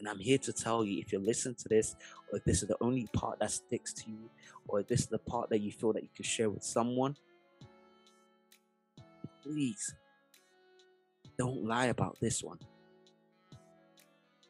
And 0.00 0.08
I'm 0.08 0.18
here 0.18 0.38
to 0.38 0.52
tell 0.52 0.82
you 0.82 0.98
if 0.98 1.12
you 1.12 1.18
listen 1.18 1.54
to 1.54 1.68
this, 1.68 1.94
or 2.32 2.38
if 2.38 2.44
this 2.44 2.62
is 2.62 2.68
the 2.68 2.76
only 2.80 3.06
part 3.12 3.38
that 3.40 3.50
sticks 3.50 3.92
to 3.92 4.10
you, 4.10 4.30
or 4.66 4.80
if 4.80 4.88
this 4.88 5.00
is 5.00 5.06
the 5.08 5.18
part 5.18 5.50
that 5.50 5.60
you 5.60 5.70
feel 5.70 5.92
that 5.92 6.02
you 6.02 6.08
can 6.16 6.24
share 6.24 6.48
with 6.48 6.64
someone, 6.64 7.14
please 9.42 9.94
don't 11.38 11.64
lie 11.66 11.86
about 11.86 12.16
this 12.18 12.42
one. 12.42 12.58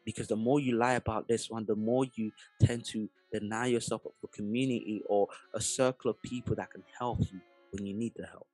Because 0.05 0.27
the 0.27 0.37
more 0.37 0.61
you 0.61 0.77
lie 0.77 0.93
about 0.93 1.27
this 1.27 1.49
one, 1.49 1.65
the 1.65 1.75
more 1.75 2.05
you 2.15 2.31
tend 2.61 2.85
to 2.85 3.09
deny 3.31 3.67
yourself 3.67 4.05
of 4.05 4.13
a 4.23 4.27
community 4.27 5.03
or 5.07 5.27
a 5.53 5.59
circle 5.59 6.11
of 6.11 6.21
people 6.21 6.55
that 6.55 6.71
can 6.71 6.83
help 6.97 7.19
you 7.19 7.41
when 7.71 7.85
you 7.85 7.93
need 7.93 8.13
the 8.15 8.25
help. 8.25 8.47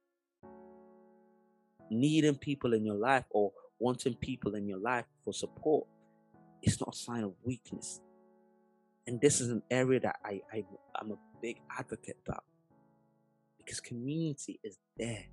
Needing 1.91 2.36
people 2.36 2.73
in 2.73 2.86
your 2.86 2.95
life 2.95 3.25
or 3.29 3.51
wanting 3.79 4.15
people 4.15 4.55
in 4.55 4.67
your 4.67 4.79
life 4.79 5.05
for 5.23 5.31
support 5.31 5.86
it's 6.67 6.82
not 6.82 6.93
a 6.93 6.97
sign 6.97 7.23
of 7.23 7.34
weakness. 7.43 8.01
And 9.08 9.21
this 9.21 9.39
is 9.39 9.49
an 9.49 9.63
area 9.71 9.99
that 10.01 10.17
I, 10.23 10.41
I 10.51 10.63
I'm 10.95 11.12
a 11.12 11.17
big 11.41 11.58
advocate 11.77 12.17
about. 12.27 12.43
Because 13.58 13.80
community 13.80 14.60
is 14.63 14.77
there 14.97 15.25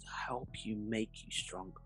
to 0.00 0.06
help 0.26 0.48
you 0.64 0.76
make 0.76 1.10
you 1.24 1.30
stronger. 1.30 1.80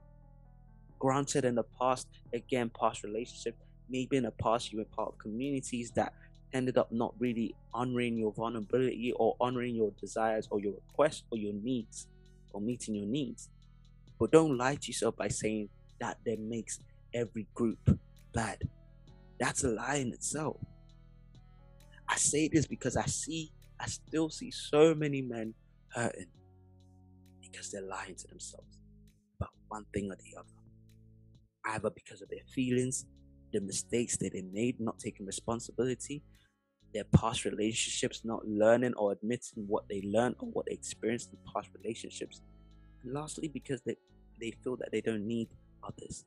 Granted, 0.99 1.45
in 1.45 1.55
the 1.55 1.65
past, 1.79 2.09
again, 2.33 2.71
past 2.79 3.03
relationships, 3.03 3.59
maybe 3.89 4.17
in 4.17 4.25
the 4.25 4.31
past 4.31 4.73
you 4.73 4.79
were 4.79 4.85
part 4.87 5.13
of 5.13 5.19
communities 5.19 5.91
that 5.93 6.15
ended 6.55 6.79
up 6.79 6.91
not 6.91 7.15
really 7.19 7.55
honoring 7.75 8.17
your 8.17 8.33
vulnerability 8.33 9.13
or 9.17 9.37
honoring 9.41 9.75
your 9.75 9.91
desires 10.01 10.49
or 10.51 10.59
your 10.59 10.73
requests 10.73 11.25
or 11.31 11.37
your 11.37 11.53
needs 11.53 12.07
or 12.53 12.61
meeting 12.63 12.95
your 12.95 13.07
needs. 13.07 13.51
But 14.19 14.33
don't 14.33 14.57
lie 14.57 14.77
to 14.77 14.87
yourself 14.87 15.17
by 15.17 15.29
saying 15.29 15.69
that 16.01 16.17
that 16.25 16.41
makes 16.41 16.81
every 17.13 17.47
group 17.55 17.99
bad. 18.33 18.63
That's 19.39 19.65
a 19.65 19.69
lie 19.69 19.97
in 19.97 20.13
itself. 20.13 20.57
I 22.09 22.17
say 22.17 22.49
this 22.49 22.67
because 22.67 22.97
I 22.97 23.07
see, 23.07 23.53
I 23.81 23.87
still 23.87 24.31
see 24.31 24.51
so 24.51 24.95
many 24.95 25.23
men 25.23 25.55
hurting 25.93 26.29
because 27.43 27.71
they're 27.71 27.83
lying 27.83 28.15
to 28.15 28.29
themselves 28.29 28.79
about 29.39 29.51
one 29.69 29.85
thing 29.93 30.11
or 30.11 30.17
the 30.17 30.39
other. 30.39 30.49
Either 31.67 31.91
because 31.91 32.23
of 32.23 32.29
their 32.29 32.45
feelings, 32.55 33.07
the 33.53 33.61
mistakes 33.61 34.17
that 34.19 34.33
they 34.33 34.43
made, 34.43 34.81
not 34.81 34.99
taking 34.99 35.27
responsibility, 35.27 36.23
their 36.95 37.05
past 37.05 37.45
relationships, 37.45 38.23
not 38.25 38.47
learning 38.47 38.95
or 38.95 39.13
admitting 39.13 39.65
what 39.67 39.89
they 39.89 40.03
learned 40.03 40.37
or 40.39 40.49
what 40.49 40.67
they 40.67 40.73
experienced 40.73 41.31
in 41.33 41.39
past 41.53 41.69
relationships. 41.83 42.41
And 43.03 43.13
lastly, 43.13 43.49
because 43.49 43.83
they, 43.83 43.97
they 44.41 44.53
feel 44.63 44.77
that 44.77 44.91
they 44.93 45.01
don't 45.01 45.27
need 45.27 45.49
others 45.83 46.25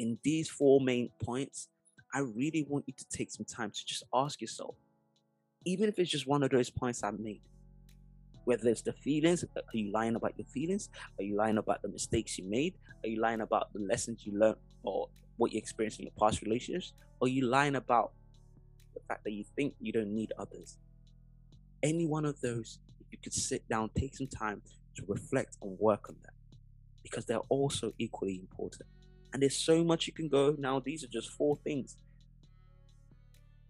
in 0.00 0.18
these 0.24 0.48
four 0.48 0.80
main 0.80 1.10
points, 1.22 1.68
I 2.14 2.20
really 2.20 2.66
want 2.68 2.86
you 2.88 2.94
to 2.96 3.04
take 3.16 3.30
some 3.30 3.44
time 3.44 3.70
to 3.70 3.86
just 3.86 4.02
ask 4.14 4.40
yourself, 4.40 4.74
even 5.66 5.90
if 5.90 5.98
it's 5.98 6.10
just 6.10 6.26
one 6.26 6.42
of 6.42 6.50
those 6.50 6.70
points 6.70 7.04
I've 7.04 7.20
made, 7.20 7.42
whether 8.44 8.70
it's 8.70 8.80
the 8.80 8.94
feelings, 8.94 9.44
are 9.54 9.62
you 9.74 9.92
lying 9.92 10.16
about 10.16 10.32
your 10.38 10.46
feelings? 10.46 10.88
Are 11.18 11.22
you 11.22 11.36
lying 11.36 11.58
about 11.58 11.82
the 11.82 11.88
mistakes 11.88 12.38
you 12.38 12.44
made? 12.44 12.74
Are 13.04 13.08
you 13.08 13.20
lying 13.20 13.42
about 13.42 13.72
the 13.74 13.80
lessons 13.80 14.24
you 14.24 14.38
learned 14.38 14.56
or 14.82 15.10
what 15.36 15.52
you 15.52 15.58
experienced 15.58 16.00
in 16.00 16.06
your 16.06 16.14
past 16.18 16.40
relationships? 16.40 16.94
Are 17.20 17.28
you 17.28 17.44
lying 17.44 17.76
about 17.76 18.12
the 18.94 19.00
fact 19.06 19.24
that 19.24 19.32
you 19.32 19.44
think 19.54 19.74
you 19.80 19.92
don't 19.92 20.14
need 20.14 20.32
others? 20.38 20.78
Any 21.82 22.06
one 22.06 22.24
of 22.24 22.40
those, 22.40 22.78
if 23.00 23.06
you 23.12 23.18
could 23.22 23.34
sit 23.34 23.68
down, 23.68 23.90
take 23.96 24.16
some 24.16 24.28
time 24.28 24.62
to 24.96 25.04
reflect 25.06 25.58
and 25.60 25.78
work 25.78 26.08
on 26.08 26.16
that, 26.22 26.32
because 27.02 27.26
they're 27.26 27.46
also 27.50 27.92
equally 27.98 28.36
important. 28.40 28.88
And 29.32 29.42
there's 29.42 29.56
so 29.56 29.84
much 29.84 30.06
you 30.06 30.12
can 30.12 30.28
go. 30.28 30.56
Now, 30.58 30.80
these 30.80 31.04
are 31.04 31.08
just 31.08 31.30
four 31.30 31.56
things. 31.56 31.96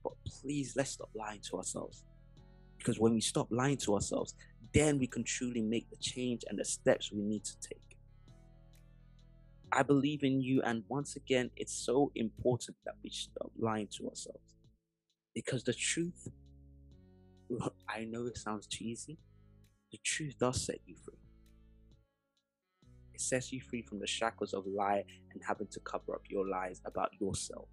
But 0.02 0.14
please, 0.24 0.74
let's 0.76 0.90
stop 0.90 1.10
lying 1.14 1.40
to 1.50 1.58
ourselves. 1.58 2.04
Because 2.78 2.98
when 2.98 3.12
we 3.12 3.20
stop 3.20 3.48
lying 3.50 3.76
to 3.78 3.94
ourselves, 3.94 4.34
then 4.72 4.98
we 4.98 5.06
can 5.06 5.22
truly 5.22 5.60
make 5.60 5.90
the 5.90 5.96
change 5.96 6.44
and 6.48 6.58
the 6.58 6.64
steps 6.64 7.12
we 7.12 7.22
need 7.22 7.44
to 7.44 7.58
take. 7.60 7.78
I 9.72 9.82
believe 9.82 10.24
in 10.24 10.40
you. 10.40 10.62
And 10.62 10.82
once 10.88 11.16
again, 11.16 11.50
it's 11.56 11.74
so 11.74 12.10
important 12.14 12.76
that 12.86 12.94
we 13.04 13.10
stop 13.10 13.50
lying 13.58 13.88
to 13.98 14.08
ourselves. 14.08 14.56
Because 15.34 15.62
the 15.62 15.74
truth, 15.74 16.28
I 17.88 18.04
know 18.04 18.26
it 18.26 18.38
sounds 18.38 18.66
cheesy, 18.66 19.18
the 19.92 19.98
truth 20.02 20.38
does 20.38 20.64
set 20.64 20.78
you 20.86 20.94
free 21.04 21.19
sets 23.20 23.52
you 23.52 23.60
free 23.60 23.82
from 23.82 23.98
the 23.98 24.06
shackles 24.06 24.52
of 24.52 24.64
lie 24.66 25.04
and 25.32 25.42
having 25.46 25.66
to 25.68 25.80
cover 25.80 26.14
up 26.14 26.22
your 26.28 26.48
lies 26.48 26.80
about 26.84 27.10
yourself. 27.20 27.68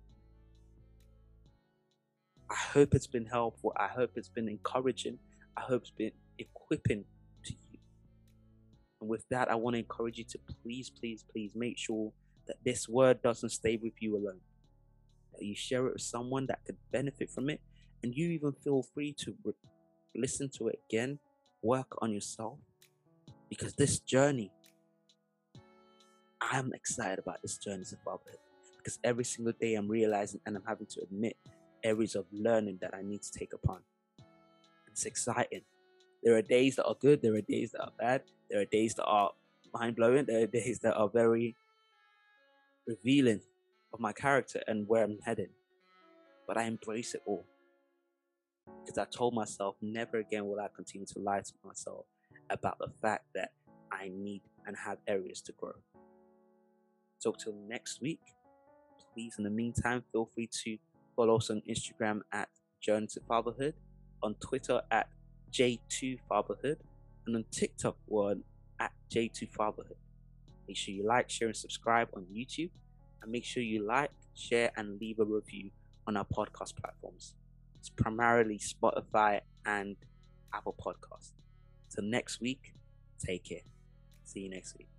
I 2.49 2.55
hope 2.55 2.93
it's 2.93 3.07
been 3.07 3.25
helpful. 3.25 3.73
I 3.77 3.87
hope 3.87 4.11
it's 4.15 4.29
been 4.29 4.47
encouraging. 4.47 5.19
I 5.57 5.61
hope 5.61 5.81
it's 5.81 5.91
been 5.91 6.11
equipping 6.37 7.03
to 7.45 7.53
you. 7.71 7.79
And 9.01 9.09
with 9.09 9.25
that, 9.29 9.51
I 9.51 9.55
want 9.55 9.75
to 9.75 9.79
encourage 9.79 10.17
you 10.17 10.23
to 10.25 10.39
please, 10.63 10.89
please, 10.89 11.25
please 11.29 11.51
make 11.55 11.77
sure 11.77 12.11
that 12.47 12.57
this 12.63 12.87
word 12.87 13.21
doesn't 13.21 13.49
stay 13.49 13.77
with 13.81 13.93
you 13.99 14.15
alone. 14.15 14.39
That 15.33 15.45
you 15.45 15.55
share 15.55 15.87
it 15.87 15.93
with 15.93 16.01
someone 16.01 16.45
that 16.47 16.59
could 16.65 16.77
benefit 16.91 17.29
from 17.29 17.49
it. 17.49 17.59
And 18.03 18.15
you 18.15 18.29
even 18.29 18.53
feel 18.53 18.83
free 18.93 19.13
to 19.19 19.35
re- 19.43 19.53
listen 20.15 20.49
to 20.57 20.69
it 20.69 20.79
again, 20.89 21.19
work 21.61 21.97
on 22.01 22.13
yourself. 22.13 22.59
Because 23.49 23.73
this 23.73 23.99
journey 23.99 24.51
I'm 26.41 26.73
excited 26.73 27.19
about 27.19 27.41
this 27.41 27.57
journey 27.57 27.83
to 27.85 27.97
fatherhood 27.97 28.39
because 28.77 28.99
every 29.03 29.23
single 29.23 29.53
day 29.59 29.75
I'm 29.75 29.87
realizing 29.87 30.39
and 30.45 30.55
I'm 30.55 30.63
having 30.67 30.87
to 30.87 31.01
admit 31.01 31.35
areas 31.83 32.15
of 32.15 32.25
learning 32.31 32.79
that 32.81 32.93
I 32.93 33.01
need 33.01 33.21
to 33.23 33.31
take 33.31 33.53
upon. 33.53 33.81
It's 34.87 35.05
exciting. 35.05 35.61
There 36.23 36.35
are 36.35 36.41
days 36.41 36.75
that 36.77 36.85
are 36.85 36.95
good, 36.99 37.21
there 37.21 37.35
are 37.35 37.41
days 37.41 37.71
that 37.71 37.81
are 37.81 37.91
bad, 37.99 38.23
there 38.49 38.61
are 38.61 38.65
days 38.65 38.95
that 38.95 39.05
are 39.05 39.31
mind 39.73 39.95
blowing, 39.95 40.25
there 40.25 40.43
are 40.43 40.47
days 40.61 40.79
that 40.79 40.95
are 40.95 41.09
very 41.09 41.55
revealing 42.87 43.41
of 43.93 43.99
my 43.99 44.13
character 44.13 44.61
and 44.67 44.87
where 44.87 45.03
I'm 45.03 45.19
heading. 45.25 45.49
But 46.47 46.57
I 46.57 46.63
embrace 46.63 47.13
it 47.13 47.21
all 47.25 47.45
because 48.83 48.97
I 48.97 49.05
told 49.05 49.33
myself 49.33 49.75
never 49.81 50.17
again 50.17 50.45
will 50.47 50.59
I 50.59 50.67
continue 50.73 51.05
to 51.07 51.19
lie 51.19 51.41
to 51.41 51.53
myself 51.65 52.05
about 52.49 52.77
the 52.79 52.89
fact 53.01 53.25
that 53.35 53.51
I 53.91 54.09
need 54.13 54.41
and 54.65 54.75
have 54.77 54.97
areas 55.07 55.41
to 55.41 55.51
grow. 55.53 55.73
So 57.19 57.31
till 57.31 57.53
next 57.67 58.01
week, 58.01 58.21
please 59.13 59.35
in 59.37 59.43
the 59.43 59.49
meantime 59.49 60.03
feel 60.11 60.29
free 60.33 60.49
to 60.63 60.77
Follow 61.17 61.37
us 61.37 61.49
on 61.49 61.63
Instagram 61.67 62.21
at 62.31 62.47
Journey 62.79 63.07
to 63.07 63.19
Fatherhood, 63.27 63.73
on 64.21 64.35
Twitter 64.35 64.83
at 64.91 65.09
J2 65.51 66.19
Fatherhood, 66.29 66.77
and 67.25 67.35
on 67.35 67.43
TikTok 67.49 67.97
one 68.05 68.43
at 68.79 68.91
J2 69.11 69.49
Fatherhood. 69.49 69.97
Make 70.67 70.77
sure 70.77 70.93
you 70.93 71.07
like, 71.07 71.27
share, 71.27 71.47
and 71.47 71.57
subscribe 71.57 72.09
on 72.15 72.27
YouTube, 72.31 72.69
and 73.23 73.31
make 73.31 73.45
sure 73.45 73.63
you 73.63 73.83
like, 73.83 74.11
share, 74.35 74.69
and 74.77 75.01
leave 75.01 75.17
a 75.19 75.25
review 75.25 75.71
on 76.05 76.15
our 76.15 76.25
podcast 76.25 76.75
platforms. 76.75 77.33
It's 77.79 77.89
primarily 77.89 78.59
Spotify 78.59 79.41
and 79.65 79.95
Apple 80.53 80.75
Podcasts. 80.79 81.31
Till 81.89 82.03
next 82.03 82.41
week, 82.41 82.75
take 83.17 83.43
care. 83.43 83.61
See 84.23 84.41
you 84.41 84.49
next 84.49 84.77
week. 84.77 84.96